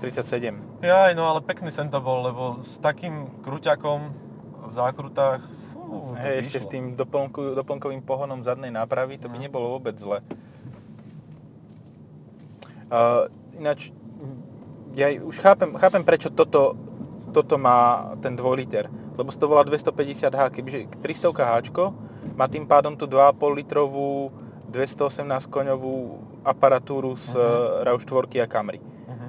37. 0.00 0.82
Jaj, 0.82 1.12
no 1.14 1.28
ale 1.28 1.44
pekný 1.44 1.70
sen 1.70 1.90
to 1.92 2.00
bol, 2.00 2.24
lebo 2.24 2.64
s 2.64 2.80
takým 2.80 3.30
kruťakom 3.44 4.00
v 4.68 4.72
zákrutách, 4.72 5.42
fú, 5.74 6.14
by 6.18 6.42
ešte 6.42 6.58
s 6.58 6.66
tým 6.66 6.94
doplnku, 6.94 7.54
doplnkovým 7.54 8.02
pohonom 8.02 8.42
zadnej 8.42 8.70
nápravy, 8.70 9.18
to 9.18 9.28
by 9.30 9.38
No. 9.38 9.44
nebolo 9.46 9.66
vôbec 9.78 9.94
zle. 9.98 10.24
Uh, 12.88 13.28
ináč, 13.60 13.92
ja 14.96 15.12
už 15.12 15.36
chápem, 15.44 15.76
chápem 15.76 16.02
prečo 16.02 16.32
toto, 16.32 16.74
toto 17.36 17.60
má 17.60 18.12
ten 18.24 18.32
2 18.32 18.42
liter, 18.56 18.88
lebo 19.18 19.28
to 19.28 19.44
volá 19.44 19.62
250H, 19.66 20.48
kebyže 20.54 20.88
300 21.04 21.28
Hčko 21.34 21.92
má 22.38 22.46
tým 22.46 22.64
pádom 22.64 22.94
tú 22.94 23.04
2,5 23.04 23.58
litrovú 23.60 24.30
218 24.68 25.24
koňovú 25.46 25.94
aparatúru 26.42 27.14
z 27.14 27.32
uh 27.32 27.40
Mhm. 27.80 27.84
RAV4 27.84 28.14
a 28.38 28.46
Camry. 28.46 28.80
Mhm. 29.06 29.28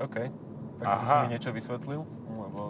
OK. 0.00 0.16
Tak 0.78 0.86
Aha. 0.86 1.02
si 1.04 1.14
mi 1.20 1.32
niečo 1.34 1.50
vysvetlil? 1.50 2.00
Lebo... 2.28 2.60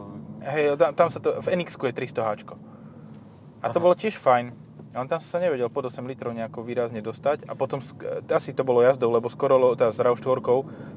Hej, 0.40 0.64
tam, 0.74 0.90
tam 0.96 1.08
sa 1.08 1.18
to, 1.18 1.36
v 1.36 1.48
nx 1.54 1.68
je 1.70 1.92
300 1.92 2.24
Hčko. 2.24 2.54
A 3.58 3.68
to 3.68 3.76
Aha. 3.76 3.84
bolo 3.84 3.94
tiež 3.94 4.16
fajn. 4.16 4.56
Ale 4.88 5.04
tam 5.04 5.20
som 5.20 5.28
sa 5.28 5.38
nevedel 5.38 5.68
pod 5.68 5.84
8 5.84 6.00
litrov 6.02 6.32
nejako 6.32 6.64
výrazne 6.64 6.98
dostať. 6.98 7.44
A 7.44 7.52
potom, 7.52 7.78
sk- 7.78 8.00
asi 8.26 8.50
to 8.50 8.64
bolo 8.64 8.80
jazdou, 8.80 9.12
lebo 9.12 9.28
skoro, 9.28 9.76
teda 9.76 9.92
s 9.92 10.00
RAV4 10.00 10.40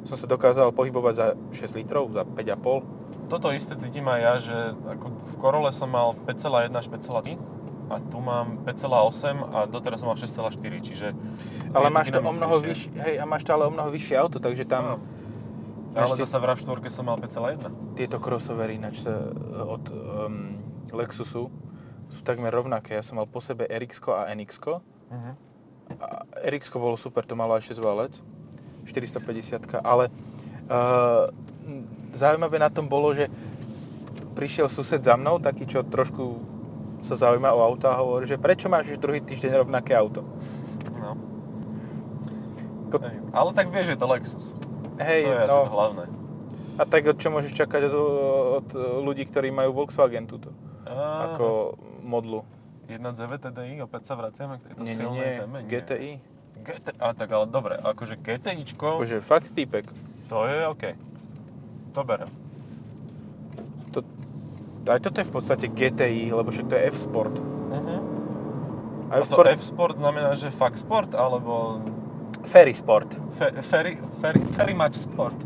som 0.04 0.16
sa 0.16 0.26
dokázal 0.26 0.72
pohybovať 0.72 1.14
za 1.14 1.28
6 1.52 1.76
litrov, 1.76 2.08
za 2.10 2.24
5,5. 2.24 3.28
Toto 3.28 3.52
isté 3.52 3.76
cítim 3.76 4.04
aj 4.06 4.20
ja, 4.20 4.34
že 4.42 4.58
ako 4.90 5.06
v 5.12 5.36
Korole 5.36 5.70
som 5.70 5.88
mal 5.88 6.16
5,1 6.18 6.72
až 6.72 6.88
5,3 6.88 7.36
a 7.92 8.00
tu 8.00 8.18
mám 8.24 8.64
5,8 8.64 9.52
a 9.52 9.58
doteraz 9.68 10.00
som 10.00 10.08
mal 10.08 10.18
6,4, 10.18 10.56
čiže... 10.80 11.12
Ale 11.76 11.92
máš 11.92 12.10
to 12.10 12.24
o 12.24 12.32
mnoho 12.32 12.64
vyššie, 12.64 12.92
hej, 12.96 13.16
a 13.20 13.26
máš 13.28 13.44
to 13.44 13.52
ale 13.52 13.68
o 13.68 13.72
mnoho 13.72 13.92
vyššie 13.92 14.16
auto, 14.16 14.40
takže 14.40 14.64
tam 14.64 15.04
Áno. 15.92 16.08
Ale 16.08 16.24
zase 16.24 16.40
v 16.40 16.46
RAV4 16.48 16.88
som 16.88 17.04
mal 17.04 17.20
5,1. 17.20 18.00
tieto 18.00 18.16
crossovery 18.24 18.80
ináč 18.80 19.04
sa 19.04 19.12
od 19.68 19.92
um, 19.92 20.56
Lexusu 20.96 21.52
sú 22.12 22.22
takmer 22.28 22.52
rovnaké. 22.52 22.96
Ja 22.96 23.04
som 23.04 23.20
mal 23.20 23.28
po 23.28 23.40
sebe 23.40 23.68
rx 23.68 24.04
a 24.12 24.32
nx 24.36 24.60
Mhm. 25.12 25.32
A 26.00 26.24
rx 26.48 26.72
bolo 26.72 26.96
super, 26.96 27.28
to 27.28 27.36
malo 27.36 27.60
aj 27.60 27.68
6 27.68 27.84
válec, 27.84 28.24
450 28.88 29.84
ale 29.84 30.08
uh, 30.72 31.28
zaujímavé 32.16 32.64
na 32.64 32.72
tom 32.72 32.88
bolo, 32.88 33.12
že 33.12 33.28
prišiel 34.32 34.72
sused 34.72 35.04
za 35.04 35.20
mnou, 35.20 35.36
taký, 35.44 35.68
čo 35.68 35.84
trošku 35.84 36.40
sa 37.02 37.16
zaujíma 37.18 37.50
o 37.50 37.62
auto 37.62 37.86
a 37.86 37.96
hovorí, 37.96 38.26
že 38.26 38.38
prečo 38.38 38.66
máš 38.66 38.90
už 38.90 38.98
druhý 38.98 39.20
týždeň 39.20 39.52
rovnaké 39.60 39.94
auto? 39.94 40.22
No. 40.94 41.18
Ko- 42.88 43.02
Hej. 43.02 43.18
Ale 43.32 43.50
tak 43.52 43.68
vieš, 43.70 43.86
že 43.86 43.94
je 43.94 44.00
to 44.00 44.08
Lexus. 44.08 44.46
Hej, 44.98 45.22
to 45.24 45.30
je 45.30 45.40
asi 45.40 45.50
no, 45.50 45.58
to 45.60 45.72
hlavné. 45.72 46.04
a 46.78 46.84
tak 46.84 47.02
od 47.04 47.18
čo 47.18 47.30
môžeš 47.30 47.54
čakať 47.56 47.82
od, 47.86 47.96
od 48.58 48.68
ľudí, 49.02 49.26
ktorí 49.26 49.50
majú 49.50 49.74
Volkswagen 49.74 50.26
túto, 50.26 50.54
Á, 50.84 51.34
ako 51.34 51.74
modlu? 52.02 52.46
1.9 52.86 53.02
TDI, 53.40 53.82
opäť 53.82 54.04
sa 54.04 54.14
vraciame 54.14 54.60
k 54.60 54.68
tejto 54.68 54.84
nie, 54.84 54.94
silnej 54.94 55.18
nie, 55.18 55.32
téme. 55.40 55.58
Nie. 55.58 55.70
GTI. 55.72 56.12
GT, 56.62 56.88
a 57.00 57.08
tak 57.12 57.30
ale 57.32 57.46
dobre, 57.48 57.74
akože 57.76 58.20
GTIčko, 58.20 59.00
Akože 59.00 59.18
fakt 59.20 59.50
týpek. 59.50 59.88
to 60.28 60.46
je 60.46 60.60
OK. 60.68 60.84
To 61.92 62.04
berem. 62.04 62.30
To, 64.86 64.88
aj 64.92 65.00
toto 65.06 65.22
je 65.22 65.28
v 65.30 65.34
podstate 65.34 65.66
GTI, 65.70 66.34
lebo 66.34 66.50
však 66.50 66.66
to 66.66 66.76
je 66.76 66.84
F-Sport. 66.90 67.36
Uh-huh. 67.38 68.00
A 69.12 69.14
A 69.14 69.16
to 69.22 69.38
F-Sport, 69.38 69.48
F-Sport 69.60 69.96
znamená, 70.02 70.34
že 70.40 70.50
fakt 70.50 70.82
sport, 70.82 71.14
alebo 71.14 71.84
Ferry 72.48 72.74
Sport. 72.74 73.14
fe, 73.38 73.52
ferry, 73.62 74.02
ferry, 74.22 74.42
ferry 74.56 74.74
match 74.74 74.98
sport. 74.98 75.38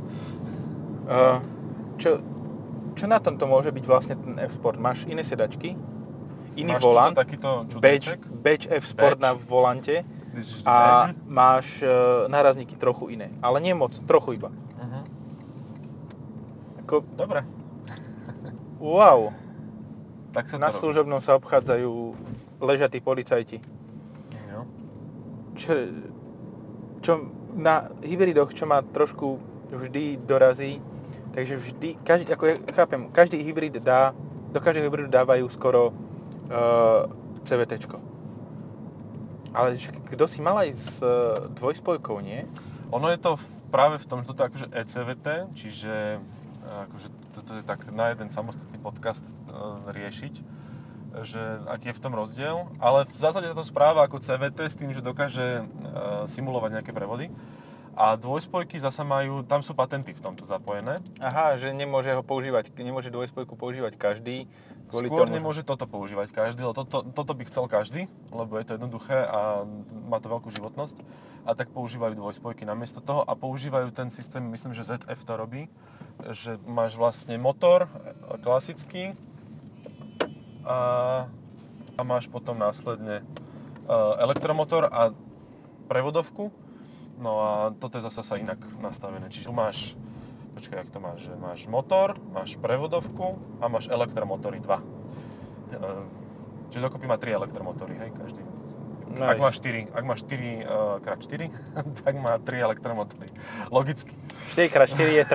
Uh, 1.06 1.43
čo, 2.00 2.24
čo 2.95 3.06
na 3.12 3.19
tomto 3.19 3.43
môže 3.43 3.76
byť 3.76 3.84
vlastne 3.84 4.15
ten 4.15 4.39
F-Sport? 4.39 4.80
Máš 4.80 5.04
iné 5.10 5.21
sedačky, 5.21 5.76
iný 6.56 6.71
Máš 6.71 6.82
volant, 6.82 7.12
tuto 7.12 7.21
takýto 7.21 7.50
badge, 7.84 8.15
badge 8.39 8.65
F-Sport 8.71 9.19
Badge. 9.19 9.26
na 9.26 9.32
volante 9.36 9.95
a 10.67 11.12
máš 11.28 11.80
e, 11.80 11.88
nárazníky 12.28 12.76
trochu 12.76 13.08
iné. 13.08 13.32
Ale 13.39 13.63
nie 13.63 13.71
moc, 13.71 13.95
trochu 14.04 14.36
iba. 14.36 14.52
Uh-huh. 14.52 15.04
Ako... 16.84 16.95
Dobre. 17.15 17.48
Wow. 18.79 19.31
Tak 20.35 20.51
sa 20.51 20.59
Na 20.59 20.71
služobnom 20.71 21.23
sa 21.23 21.39
obchádzajú 21.39 21.91
ležatí 22.59 22.99
policajti. 22.99 23.63
Jo. 24.51 24.67
Čo, 25.55 25.71
čo 26.99 27.11
na 27.55 27.88
hybridoch, 28.03 28.51
čo 28.51 28.67
ma 28.67 28.83
trošku 28.83 29.39
vždy 29.71 30.19
dorazí, 30.19 30.83
takže 31.31 31.55
vždy, 31.55 31.89
každý, 32.03 32.31
ako 32.35 32.43
ja 32.47 32.55
chápem, 32.75 33.07
každý 33.11 33.39
hybrid 33.43 33.79
dá, 33.79 34.11
do 34.51 34.59
každého 34.59 34.88
hybridu 34.88 35.11
dávajú 35.11 35.47
skoro 35.51 35.91
uh, 35.91 37.07
CVT. 37.43 37.88
Ale 39.55 39.79
kto 40.11 40.27
si 40.27 40.43
mal 40.43 40.67
aj 40.67 40.69
s 40.75 40.99
uh, 40.99 41.47
dvojspojkou, 41.55 42.19
nie? 42.19 42.43
Ono 42.91 43.07
je 43.07 43.19
to 43.19 43.39
v, 43.39 43.45
práve 43.71 43.95
v 43.99 44.05
tom, 44.07 44.23
že 44.23 44.27
toto 44.31 44.43
je 44.43 44.49
akože 44.51 44.67
ECVT, 44.71 45.27
čiže 45.55 45.95
akože 46.65 47.07
toto 47.36 47.60
je 47.60 47.63
tak 47.67 47.91
na 47.91 48.15
jeden 48.15 48.32
samostatný 48.32 48.80
podcast 48.80 49.24
uh, 49.52 49.84
riešiť, 49.91 50.34
že 51.28 51.41
aký 51.67 51.91
je 51.91 51.98
v 52.00 52.04
tom 52.04 52.15
rozdiel. 52.15 52.71
Ale 52.80 53.04
v 53.04 53.17
zásade 53.19 53.52
táto 53.52 53.67
správa 53.67 54.08
ako 54.08 54.24
CVT 54.24 54.60
s 54.71 54.80
tým, 54.80 54.95
že 54.95 55.04
dokáže 55.04 55.67
uh, 55.67 56.24
simulovať 56.32 56.80
nejaké 56.80 56.91
prevody. 56.95 57.28
A 57.95 58.19
dvojspojky 58.19 58.76
zasa 58.76 59.08
majú, 59.08 59.39
tam 59.48 59.63
sú 59.63 59.71
patenty 59.71 60.12
v 60.12 60.19
tomto 60.19 60.43
zapojené. 60.43 61.00
Aha, 61.24 61.56
že 61.56 61.71
nemôže 61.71 62.12
ho 62.12 62.19
používať, 62.19 62.67
nemôže 62.76 63.08
dvojspojku 63.08 63.56
používať 63.56 63.95
každý, 63.95 64.52
Kvôli 64.86 65.10
Skôr 65.10 65.26
tomu... 65.26 65.36
nemôže 65.41 65.65
toto 65.65 65.89
používať 65.89 66.30
každý, 66.30 66.62
lebo 66.62 66.78
toto, 66.78 67.02
toto 67.02 67.34
by 67.34 67.43
chcel 67.50 67.65
každý, 67.65 68.06
lebo 68.30 68.58
je 68.62 68.65
to 68.69 68.76
jednoduché 68.78 69.17
a 69.26 69.65
má 70.06 70.21
to 70.21 70.30
veľkú 70.30 70.54
životnosť. 70.54 71.02
A 71.45 71.54
tak 71.54 71.69
používajú 71.74 72.17
dvojspojky 72.17 72.65
namiesto 72.65 73.02
toho 73.02 73.21
a 73.21 73.34
používajú 73.38 73.93
ten 73.93 74.10
systém, 74.10 74.41
myslím, 74.50 74.74
že 74.74 74.86
ZF 74.86 75.21
to 75.26 75.34
robí, 75.38 75.69
že 76.34 76.58
máš 76.65 76.98
vlastne 76.98 77.38
motor 77.38 77.86
e, 77.86 77.89
klasický 78.41 79.13
a, 80.65 80.78
a 81.98 82.02
máš 82.02 82.30
potom 82.30 82.58
následne 82.58 83.21
e, 83.21 83.26
elektromotor 84.21 84.89
a 84.89 85.13
prevodovku. 85.86 86.50
No 87.21 87.32
a 87.41 87.52
toto 87.78 88.02
je 88.02 88.06
zase 88.10 88.26
sa 88.26 88.36
inak 88.41 88.60
nastavené. 88.82 89.30
Čiže 89.30 89.48
tu 89.50 89.54
máš 89.54 89.93
počkaj, 90.56 90.78
jak 90.88 90.89
to 90.89 91.00
máš, 91.04 91.20
že 91.28 91.34
máš 91.36 91.62
motor, 91.68 92.15
máš 92.32 92.56
prevodovku 92.56 93.36
a 93.60 93.68
máš 93.68 93.91
elektromotory 93.91 94.63
2. 94.63 94.72
Ehm, 94.72 96.08
čiže 96.72 96.82
dokopy 96.88 97.06
má 97.06 97.20
3 97.20 97.36
elektromotory, 97.36 97.94
hej, 98.00 98.12
každý. 98.15 98.41
Nice. 99.15 99.32
Ak 99.32 99.38
máš 99.39 99.56
4, 99.63 99.96
ak 99.96 100.04
máš 100.04 100.20
4 100.28 100.36
uh, 100.36 101.00
krát 101.00 101.20
4, 101.22 101.48
tak 102.04 102.13
má 102.20 102.36
3 102.41 102.68
elektromotory. 102.68 103.30
Logicky. 103.72 104.12
4 104.58 104.74
krát 104.74 104.89
4 104.91 105.22
je 105.22 105.26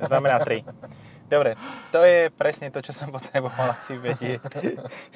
3. 0.00 0.06
Znamená 0.06 0.38
3. 0.40 0.64
Dobre, 1.32 1.56
to 1.88 2.04
je 2.04 2.28
presne 2.28 2.68
to, 2.68 2.84
čo 2.84 2.92
som 2.92 3.08
potreboval 3.08 3.72
asi 3.72 3.96
vedieť. 3.96 4.44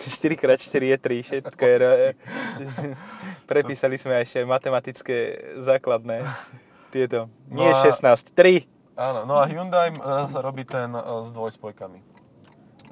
4 0.01 0.40
krát 0.40 0.57
4 0.57 0.92
je 0.92 0.96
3, 0.96 1.29
všetko 1.29 1.62
je... 1.68 1.77
Prepísali 3.53 4.01
sme 4.01 4.25
ešte 4.25 4.40
matematické 4.49 5.16
základné. 5.61 6.25
Tieto. 6.88 7.29
Nie 7.53 7.68
no 7.68 7.85
16, 7.85 8.33
3. 8.33 8.75
Áno, 8.96 9.28
no 9.28 9.37
a 9.37 9.44
Hyundai 9.44 9.92
uh, 9.92 10.24
robí 10.40 10.64
ten 10.64 10.88
uh, 10.96 11.20
s 11.20 11.28
dvojspojkami. 11.28 12.00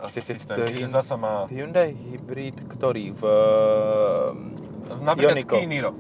Asi 0.05 0.21
systém, 0.21 0.61
čiže 0.69 0.93
zasa 0.93 1.17
má... 1.17 1.49
Hyundai 1.49 1.97
hybrid, 1.97 2.61
ktorý? 2.77 3.17
V... 3.17 3.23
Uh, 3.25 5.01
Napríklad 5.01 5.65
Niro. 5.65 5.97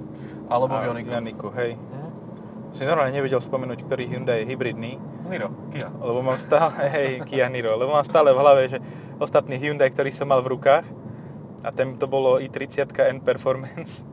Alebo 0.53 0.77
v. 0.77 1.09
Ionico, 1.09 1.49
hej. 1.57 1.81
Uh-huh. 1.81 2.11
Si 2.77 2.85
normálne 2.85 3.17
nevedel 3.17 3.40
spomenúť, 3.40 3.81
ktorý 3.88 4.05
Hyundai 4.12 4.45
je 4.45 4.53
hybridný. 4.53 5.01
Niro, 5.25 5.49
Kia. 5.73 5.88
Lebo 5.88 6.21
mám 6.21 6.37
stále, 6.37 6.85
hej, 7.01 7.25
Kia 7.25 7.49
Niro, 7.49 7.81
lebo 7.81 7.97
mám 7.97 8.05
stále 8.05 8.37
v 8.37 8.38
hlave, 8.45 8.62
že 8.77 8.79
ostatný 9.17 9.57
Hyundai, 9.57 9.88
ktorý 9.88 10.12
som 10.12 10.29
mal 10.29 10.45
v 10.45 10.53
rukách, 10.53 10.85
a 11.64 11.73
ten 11.73 11.97
to 11.97 12.05
bolo 12.05 12.37
i30 12.45 12.93
N 12.93 13.25
Performance. 13.25 14.05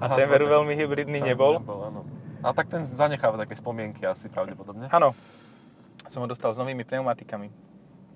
A 0.00 0.08
Aha, 0.08 0.16
ten 0.16 0.32
veru 0.32 0.48
veľmi 0.48 0.72
hybridný 0.72 1.20
nebol. 1.20 1.60
nebol 1.60 1.80
áno. 1.84 2.00
A 2.40 2.56
tak 2.56 2.72
ten 2.72 2.88
zanecháva 2.88 3.36
také 3.36 3.52
spomienky 3.52 4.04
asi 4.08 4.32
pravdepodobne. 4.32 4.88
Áno. 4.88 5.12
Som 6.08 6.24
ho 6.24 6.28
dostal 6.28 6.56
s 6.56 6.58
novými 6.58 6.88
pneumatikami. 6.88 7.52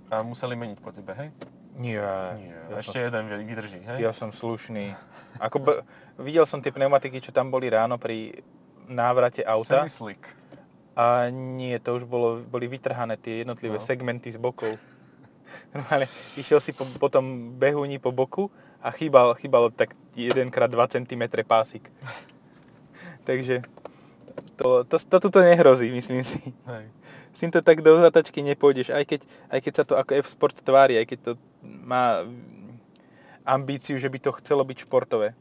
A 0.09 0.25
museli 0.25 0.57
meniť 0.57 0.79
po 0.81 0.91
tebe, 0.93 1.13
hej? 1.13 1.29
Nie. 1.77 2.01
Nie. 2.39 2.57
Ja 2.71 2.79
Ešte 2.81 3.03
som, 3.03 3.07
jeden 3.11 3.25
vydrží, 3.45 3.81
hej? 3.85 3.99
Ja 4.01 4.13
som 4.17 4.31
slušný. 4.33 4.95
Ako 5.43 5.57
b- 5.61 5.83
videl 6.23 6.47
som 6.49 6.63
tie 6.63 6.73
pneumatiky, 6.73 7.21
čo 7.21 7.35
tam 7.35 7.51
boli 7.51 7.69
ráno 7.69 8.01
pri 8.01 8.41
návrate 8.89 9.45
auta. 9.45 9.85
Slick. 9.91 10.25
A 10.95 11.27
nie, 11.29 11.75
to 11.83 11.99
už 11.99 12.07
bolo, 12.07 12.41
boli 12.47 12.71
vytrhané 12.71 13.19
tie 13.19 13.43
jednotlivé 13.43 13.77
no. 13.77 13.85
segmenty 13.85 14.31
z 14.31 14.39
bokov. 14.39 14.79
Normálne 15.75 16.07
išiel 16.39 16.63
si 16.63 16.71
po, 16.71 16.87
po 16.87 17.11
tom 17.11 17.59
behúni 17.59 17.99
po 17.99 18.15
boku 18.15 18.49
a 18.79 18.95
chýbal, 18.95 19.35
chýbal 19.35 19.75
tak 19.75 19.99
1x2 20.15 20.79
cm 20.95 21.25
pásik. 21.43 21.91
Takže 23.29 23.67
to, 24.57 24.85
to, 24.87 24.97
to 24.99 25.17
tuto 25.19 25.41
nehrozí, 25.43 25.91
myslím 25.91 26.23
si. 26.23 26.41
Hej. 26.67 26.87
S 27.35 27.39
týmto 27.43 27.59
tak 27.61 27.83
do 27.83 27.99
zatačky 27.99 28.47
nepôjdeš, 28.47 28.95
aj 28.95 29.05
keď, 29.05 29.21
aj 29.51 29.59
keď 29.59 29.73
sa 29.75 29.85
to 29.85 29.95
ako 29.99 30.11
F-Sport 30.23 30.57
tvári, 30.63 31.03
aj 31.03 31.07
keď 31.11 31.19
to 31.19 31.33
má 31.63 32.23
ambíciu, 33.43 33.99
že 33.99 34.07
by 34.07 34.19
to 34.23 34.31
chcelo 34.39 34.63
byť 34.63 34.87
športové. 34.87 35.35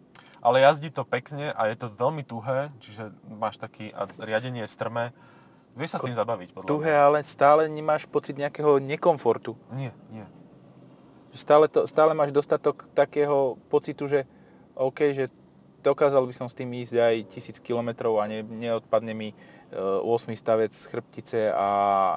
Ale 0.43 0.59
jazdí 0.59 0.91
to 0.91 1.07
pekne 1.07 1.55
a 1.55 1.71
je 1.71 1.75
to 1.79 1.87
veľmi 1.87 2.25
tuhé, 2.27 2.67
čiže 2.83 3.15
máš 3.31 3.55
taký 3.55 3.95
a 3.95 4.11
riadenie 4.19 4.67
strmé. 4.67 5.15
Vieš 5.73 5.95
sa 5.95 5.97
s 5.97 6.05
tým 6.05 6.13
zabaviť, 6.17 6.53
podľa 6.53 6.69
Tuhé, 6.69 6.93
ale 6.93 7.25
stále 7.25 7.65
nemáš 7.65 8.05
pocit 8.05 8.37
nejakého 8.37 8.77
nekomfortu. 8.77 9.57
Nie, 9.73 9.89
nie. 10.13 10.25
Stále, 11.33 11.65
to, 11.65 11.89
stále 11.89 12.13
máš 12.13 12.29
dostatok 12.29 12.85
takého 12.93 13.57
pocitu, 13.73 14.05
že 14.05 14.29
OK, 14.77 15.17
že 15.17 15.33
dokázal 15.83 16.23
by 16.23 16.33
som 16.33 16.47
s 16.47 16.55
tým 16.55 16.71
ísť 16.71 16.95
aj 16.95 17.15
tisíc 17.35 17.57
kilometrov 17.59 18.23
a 18.23 18.31
ne, 18.31 18.39
neodpadne 18.41 19.11
mi 19.11 19.35
8 19.73 20.05
e, 20.05 20.35
stavec 20.37 20.71
z 20.71 20.85
chrbtice 20.85 21.39
a 21.49 21.67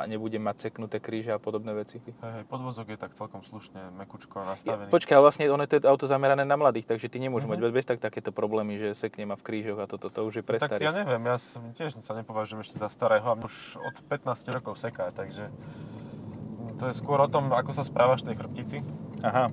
nebudem 0.05 0.45
mať 0.45 0.69
seknuté 0.69 1.01
kríže 1.01 1.33
a 1.33 1.41
podobné 1.41 1.73
veci. 1.73 1.99
Hej, 2.05 2.33
hej, 2.41 2.45
podvozok 2.47 2.93
je 2.93 2.99
tak 3.01 3.17
celkom 3.17 3.41
slušne 3.41 3.97
mekučko 3.97 4.45
nastavený. 4.45 4.93
Ja, 4.93 4.95
počkaj, 4.95 5.17
vlastne 5.19 5.49
ono 5.49 5.65
je 5.65 5.81
to 5.81 5.89
auto 5.89 6.05
zamerané 6.05 6.45
na 6.45 6.57
mladých, 6.61 6.85
takže 6.87 7.09
ty 7.09 7.17
nemôžeš 7.17 7.49
mm-hmm. 7.49 7.67
mať 7.67 7.75
bez 7.75 7.87
tak 7.89 7.99
takéto 7.99 8.31
problémy, 8.31 8.77
že 8.77 8.89
sekne 8.93 9.25
ma 9.25 9.41
v 9.41 9.45
krížoch 9.45 9.81
a 9.81 9.89
toto, 9.89 10.13
to, 10.13 10.21
to 10.21 10.29
už 10.29 10.35
je 10.41 10.45
pre 10.45 10.61
Tak 10.61 10.79
ja 10.79 10.93
neviem, 10.93 11.23
ja 11.25 11.37
som, 11.41 11.65
tiež 11.73 11.97
sa 12.05 12.13
nepovažujem 12.13 12.61
ešte 12.61 12.77
za 12.77 12.93
starého 12.93 13.25
a 13.25 13.35
už 13.41 13.81
od 13.81 13.97
15 14.05 14.53
rokov 14.53 14.77
seká, 14.77 15.11
takže 15.17 15.49
to 16.77 16.93
je 16.93 16.95
skôr 16.95 17.17
o 17.25 17.29
tom, 17.29 17.57
ako 17.57 17.73
sa 17.73 17.81
správaš 17.81 18.21
tej 18.21 18.37
chrbtici. 18.37 18.85
Aha. 19.25 19.49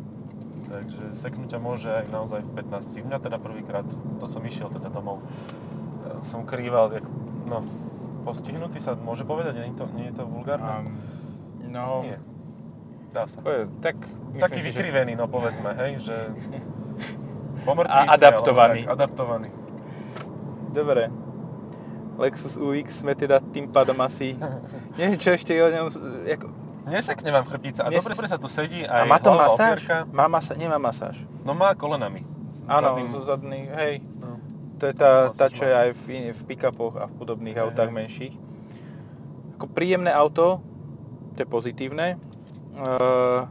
Takže 0.74 1.14
seknúť 1.14 1.54
ťa 1.54 1.60
môže 1.62 1.86
aj 1.86 2.10
naozaj 2.10 2.42
v 2.42 2.52
15. 2.66 3.06
Mňa 3.06 3.18
teda 3.22 3.38
prvýkrát, 3.38 3.86
to 4.18 4.26
som 4.26 4.42
išiel 4.42 4.74
teda 4.74 4.90
domov, 4.90 5.22
e, 5.22 6.26
som 6.26 6.42
krýval, 6.50 6.90
jak, 6.98 7.06
no, 7.46 7.62
postihnutý 8.26 8.82
sa 8.82 8.98
môže 8.98 9.22
povedať, 9.22 9.54
nie 9.62 9.70
je 9.70 9.78
to, 9.78 9.86
nie 9.94 10.08
je 10.10 10.16
to 10.18 10.24
vulgárne? 10.26 10.66
Um, 10.66 10.86
no, 11.70 12.02
nie. 12.02 12.18
Dá 13.14 13.30
sa. 13.30 13.38
Tak, 13.86 14.02
Taký 14.42 14.60
si, 14.66 14.74
vykrivený, 14.74 15.14
že... 15.14 15.20
no 15.22 15.30
povedzme, 15.30 15.70
hej, 15.78 16.02
že... 16.02 16.18
Pomrtvíci, 17.70 18.10
A 18.10 18.18
adaptovaný. 18.18 18.82
Tak, 18.84 18.94
adaptovaný. 18.98 19.50
Dobre. 20.74 21.14
Lexus 22.18 22.58
UX 22.58 23.06
sme 23.06 23.14
teda 23.14 23.38
tým 23.54 23.70
pádom 23.70 23.98
asi... 24.02 24.34
Neviem, 24.98 25.22
čo 25.22 25.38
ešte 25.38 25.54
o 25.54 25.70
ňom... 25.70 25.86
Ako, 26.34 26.63
Nesekne 26.84 27.32
vám 27.32 27.48
chrbtica 27.48 27.88
a 27.88 27.90
Nes... 27.90 28.04
dobre 28.04 28.14
sa 28.28 28.36
tu 28.36 28.52
sedí 28.52 28.84
aj 28.84 29.02
A 29.02 29.08
má 29.08 29.18
to 29.20 29.32
masáž? 29.32 29.88
Má 30.12 30.28
masa... 30.28 30.52
Nemá 30.56 30.76
masáž. 30.76 31.24
No 31.48 31.56
má 31.56 31.72
kolenami. 31.76 32.28
Áno, 32.68 32.96
zo 33.12 33.22
zadný, 33.28 33.68
hej. 33.76 34.04
No. 34.20 34.40
To 34.80 34.84
je 34.88 34.94
tá, 34.96 35.32
tá 35.36 35.48
čo 35.52 35.68
je 35.68 35.74
aj 35.74 35.90
v, 35.96 36.32
v 36.32 36.42
pick-upoch 36.48 36.96
a 37.00 37.08
v 37.08 37.14
podobných 37.20 37.56
hej, 37.60 37.64
autách 37.68 37.92
hej. 37.92 37.96
menších. 37.96 38.36
Ako 39.60 39.66
príjemné 39.72 40.12
auto, 40.12 40.64
to 41.36 41.44
je 41.44 41.48
pozitívne. 41.48 42.20
Uh, 42.74 43.48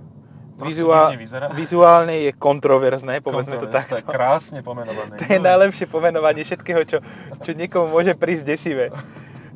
vizuál, 0.61 1.13
vizuálne 1.61 2.27
je 2.29 2.33
kontroverzné, 2.37 3.21
povedzme 3.21 3.61
to 3.61 3.69
takto. 3.69 4.01
To 4.01 4.05
je 4.05 4.09
krásne 4.09 4.61
pomenované. 4.65 5.21
to 5.21 5.25
je 5.29 5.41
najlepšie 5.41 5.87
pomenovanie 5.89 6.45
všetkého, 6.45 6.83
čo, 6.89 6.99
čo 7.45 7.51
niekomu 7.53 7.93
môže 7.93 8.17
prísť 8.17 8.45
desivé. 8.57 8.93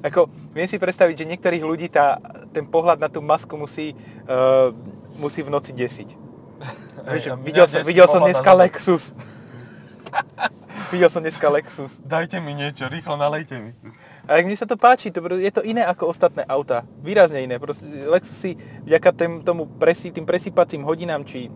Ako, 0.07 0.31
viem 0.55 0.71
si 0.71 0.79
predstaviť, 0.79 1.15
že 1.19 1.31
niektorých 1.35 1.65
ľudí 1.67 1.91
tá, 1.91 2.23
ten 2.55 2.63
pohľad 2.63 3.03
na 3.03 3.11
tú 3.11 3.19
masku 3.19 3.59
musí, 3.59 3.99
uh, 4.31 4.71
musí 5.19 5.43
v 5.43 5.51
noci 5.51 5.75
desiť. 5.75 6.09
Vieš, 7.11 7.23
ja, 7.27 7.35
videl, 7.35 7.67
som, 7.67 7.83
videl 7.83 8.07
som 8.07 8.23
dneska 8.23 8.53
Lexus. 8.55 9.11
videl 10.95 11.11
som 11.11 11.21
dneska 11.23 11.51
Lexus. 11.51 11.99
Dajte 12.07 12.39
mi 12.39 12.55
niečo, 12.55 12.87
rýchlo 12.87 13.19
nalejte 13.19 13.59
mi. 13.59 13.71
A 14.27 14.43
mne 14.43 14.59
sa 14.59 14.67
to 14.67 14.75
páči, 14.75 15.15
to, 15.15 15.23
je 15.39 15.53
to 15.55 15.63
iné 15.63 15.87
ako 15.87 16.11
ostatné 16.11 16.43
auta. 16.51 16.83
Výrazne 16.99 17.47
iné. 17.47 17.63
Proste 17.63 17.87
Lexusy 17.87 18.59
vďaka 18.83 19.11
tém, 19.15 19.33
tomu 19.43 19.71
presi, 19.71 20.11
tým 20.11 20.27
presýpacím 20.27 20.83
hodinám, 20.83 21.23
či 21.23 21.47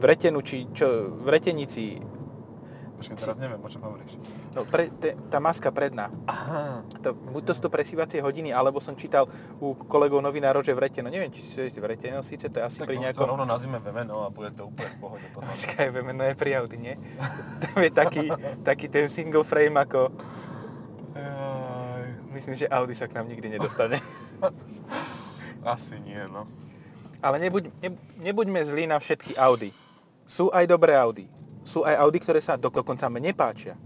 v 0.00 0.02
retenu, 0.04 0.44
či 0.44 0.68
čo, 0.72 1.16
v 1.20 1.28
retenici, 1.32 1.96
Počkaj, 3.00 3.16
teraz 3.16 3.38
neviem, 3.40 3.56
o 3.56 3.68
čom 3.72 3.80
hovoríš. 3.80 4.12
No, 4.52 4.68
pre, 4.68 4.92
te, 4.92 5.16
tá 5.32 5.40
maska 5.40 5.72
predná. 5.72 6.12
Aha. 6.28 6.84
To, 7.00 7.16
buď 7.16 7.42
to 7.48 7.52
sú 7.56 7.60
to 7.64 7.70
presývacie 7.72 8.20
hodiny, 8.20 8.52
alebo 8.52 8.76
som 8.76 8.92
čítal 8.92 9.24
u 9.56 9.72
kolegov 9.72 10.20
novinárov, 10.20 10.60
že 10.60 10.76
v 10.76 10.84
rete, 10.84 11.00
no 11.00 11.08
neviem, 11.08 11.32
či 11.32 11.40
sú 11.40 11.64
v 11.64 11.88
rete, 11.88 12.12
no 12.12 12.20
síce 12.20 12.52
to 12.52 12.60
je 12.60 12.64
asi 12.68 12.84
Tak 12.84 12.92
pri 12.92 13.00
nejakom... 13.00 13.24
rovno 13.24 13.48
nazvime 13.48 13.80
VMNO 13.80 14.16
a 14.20 14.28
bude 14.28 14.52
to 14.52 14.68
úplne 14.68 14.92
v 14.92 14.98
pohode 15.00 15.26
potom. 15.32 15.48
Počkaj, 15.48 15.88
vieme, 15.88 16.12
no 16.12 16.28
je 16.28 16.34
pri 16.36 16.50
Audi, 16.60 16.76
nie? 16.76 16.94
Tam 17.64 17.80
je 17.80 17.90
taký, 17.90 18.24
taký 18.60 18.86
ten 18.92 19.08
single 19.08 19.48
frame 19.48 19.80
ako... 19.80 20.12
Myslím, 22.30 22.54
že 22.54 22.68
Audi 22.68 22.94
sa 22.94 23.10
k 23.10 23.16
nám 23.16 23.26
nikdy 23.26 23.48
nedostane. 23.48 23.98
Asi 25.64 25.96
nie, 26.04 26.20
no. 26.30 26.46
Ale 27.20 27.36
nebuď, 27.36 27.68
ne, 27.80 27.90
nebuďme 28.16 28.60
zlí 28.64 28.84
na 28.88 28.96
všetky 28.96 29.36
Audi. 29.36 29.72
Sú 30.24 30.48
aj 30.52 30.64
dobré 30.68 30.96
Audi. 30.96 31.39
Sú 31.62 31.84
aj 31.84 31.96
Audi, 32.00 32.18
ktoré 32.18 32.40
sa 32.40 32.56
dokonca 32.56 33.06
mne 33.12 33.30
nepáčia. 33.30 33.76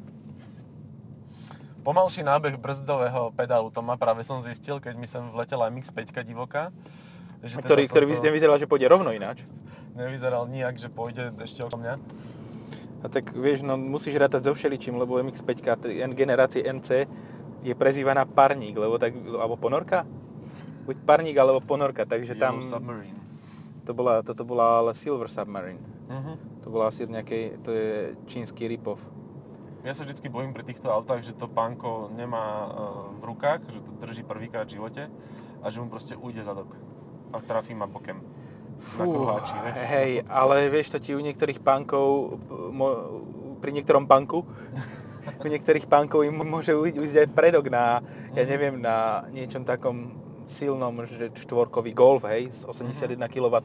Pomalší 1.85 2.25
nábeh 2.25 2.57
brzdového 2.57 3.29
pedálu, 3.37 3.69
to 3.69 3.85
ma 3.85 4.01
práve 4.01 4.25
som 4.25 4.41
zistil, 4.41 4.81
keď 4.81 4.95
mi 4.97 5.05
sem 5.05 5.21
vletela 5.29 5.69
MX-5 5.69 6.25
divoká. 6.25 6.73
Že 7.45 7.61
teda 7.61 7.69
Ktorý, 7.69 7.83
ktorý 7.93 8.05
to 8.09 8.33
vyzeral, 8.33 8.57
že 8.57 8.65
pôjde 8.65 8.89
rovno 8.89 9.13
ináč. 9.13 9.45
Nevyzeral 9.93 10.49
nijak, 10.49 10.81
že 10.81 10.89
pôjde 10.89 11.37
ešte 11.45 11.61
okolo 11.61 11.85
mňa. 11.85 11.95
A 13.05 13.07
tak 13.13 13.37
vieš, 13.37 13.61
no 13.61 13.77
musíš 13.77 14.17
rátať 14.17 14.49
so 14.49 14.57
všeličím, 14.57 14.97
lebo 14.97 15.21
MX-5 15.21 15.53
t- 15.77 15.93
N- 16.01 16.17
generácie 16.17 16.65
NC 16.65 17.05
je 17.61 17.75
prezývaná 17.77 18.25
parník, 18.25 18.81
lebo 18.81 18.97
tak, 18.97 19.13
alebo 19.13 19.61
ponorka? 19.61 20.09
Buď 20.89 20.97
parník 21.05 21.37
alebo 21.37 21.61
ponorka, 21.61 22.09
takže 22.09 22.33
tam 22.33 22.65
Submarine. 22.65 23.24
To 23.85 23.93
bola, 23.93 24.25
toto 24.25 24.43
bola 24.45 24.81
ale 24.81 24.97
Silver 24.97 25.29
Submarine. 25.29 25.81
Mhm. 26.09 26.65
To 26.65 26.73
bola 26.73 26.89
asi 26.89 27.05
nejakej, 27.05 27.61
to 27.61 27.71
je 27.71 28.17
čínsky 28.25 28.65
ripov. 28.65 28.97
Ja 29.85 29.93
sa 29.93 30.09
vždy 30.09 30.33
bojím 30.33 30.57
pri 30.57 30.65
týchto 30.65 30.89
autách, 30.89 31.29
že 31.29 31.37
to 31.37 31.45
pánko 31.45 32.09
nemá 32.17 32.45
e, 32.65 32.69
v 33.21 33.23
rukách, 33.29 33.69
že 33.69 33.85
to 33.85 33.91
drží 34.01 34.25
prvýkrát 34.25 34.65
v 34.65 34.81
živote 34.81 35.13
a 35.61 35.67
že 35.69 35.77
mu 35.77 35.93
proste 35.93 36.17
ujde 36.17 36.41
zadok 36.41 36.73
a 37.35 37.37
trafí 37.45 37.77
ma 37.77 37.85
bokem. 37.85 38.17
Na 38.99 39.05
kruháči, 39.05 39.55
vieš? 39.61 39.75
hej, 39.87 40.11
ale 40.27 40.67
vieš, 40.73 40.97
to 40.97 40.99
ti 40.99 41.15
u 41.15 41.21
niektorých 41.23 41.63
pánkov, 41.63 42.41
pri 43.63 43.71
niektorom 43.71 44.09
panku, 44.09 44.43
u 45.45 45.47
niektorých 45.47 45.87
pánkov 45.87 46.27
im 46.27 46.37
môže 46.43 46.75
ujsť 46.75 46.97
ujsť 46.99 47.17
aj 47.21 47.29
predok 47.37 47.71
na, 47.71 48.01
ja 48.35 48.45
neviem, 48.45 48.81
na 48.81 49.29
niečom 49.31 49.63
takom 49.63 50.24
silnom, 50.47 50.93
že 51.07 51.33
štvorkový 51.33 51.93
Golf, 51.97 52.25
hej, 52.29 52.51
s 52.51 52.63
81 52.65 53.17
kW. 53.29 53.57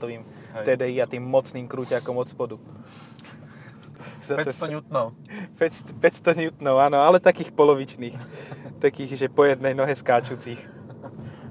TDI 0.64 1.04
a 1.04 1.08
tým 1.08 1.24
mocným 1.24 1.68
krúťakom 1.68 2.16
od 2.16 2.28
spodu. 2.28 2.56
500 4.30 4.70
newtonov. 4.70 5.18
500, 5.58 5.98
500 5.98 6.42
newtonov, 6.42 6.78
áno, 6.80 7.02
ale 7.02 7.18
takých 7.18 7.50
polovičných. 7.52 8.16
takých, 8.84 9.26
že 9.26 9.28
po 9.32 9.46
jednej 9.48 9.74
nohe 9.74 9.92
skáčucich. 9.96 10.60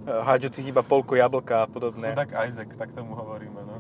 Hádžucich 0.08 0.72
iba 0.72 0.80
polku 0.80 1.18
jablka 1.18 1.64
a 1.64 1.66
podobné. 1.68 2.16
Chudák 2.16 2.32
Isaac, 2.48 2.70
tak 2.78 2.96
tomu 2.96 3.12
hovoríme, 3.12 3.60
no. 3.60 3.76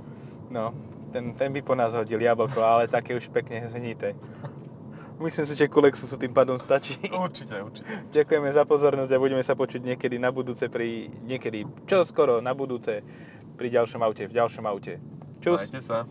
No, 0.48 0.64
ten, 1.08 1.32
ten 1.32 1.52
by 1.52 1.60
po 1.64 1.72
nás 1.72 1.96
hodil 1.96 2.20
jablko, 2.20 2.60
ale 2.60 2.88
také 2.88 3.16
už 3.16 3.32
pekne 3.32 3.64
hnité. 3.64 4.12
Myslím 5.18 5.46
si, 5.50 5.54
že 5.58 5.66
ku 5.66 5.82
Lexusu 5.82 6.14
tým 6.14 6.30
pádom 6.30 6.62
stačí. 6.62 6.94
Určite, 7.10 7.58
určite. 7.58 7.90
Ďakujeme 8.16 8.48
za 8.54 8.62
pozornosť 8.62 9.10
a 9.10 9.18
budeme 9.18 9.42
sa 9.42 9.58
počuť 9.58 9.82
niekedy 9.82 10.16
na 10.18 10.30
budúce 10.30 10.70
pri... 10.70 11.10
Niekedy, 11.26 11.66
čo 11.90 12.06
skoro, 12.06 12.38
na 12.38 12.54
budúce 12.54 13.02
pri 13.58 13.68
ďalšom 13.74 13.98
aute, 13.98 14.30
v 14.30 14.34
ďalšom 14.38 14.64
aute. 14.70 15.02
Čus! 15.42 15.66
Majte 15.66 15.82
sa. 15.82 16.06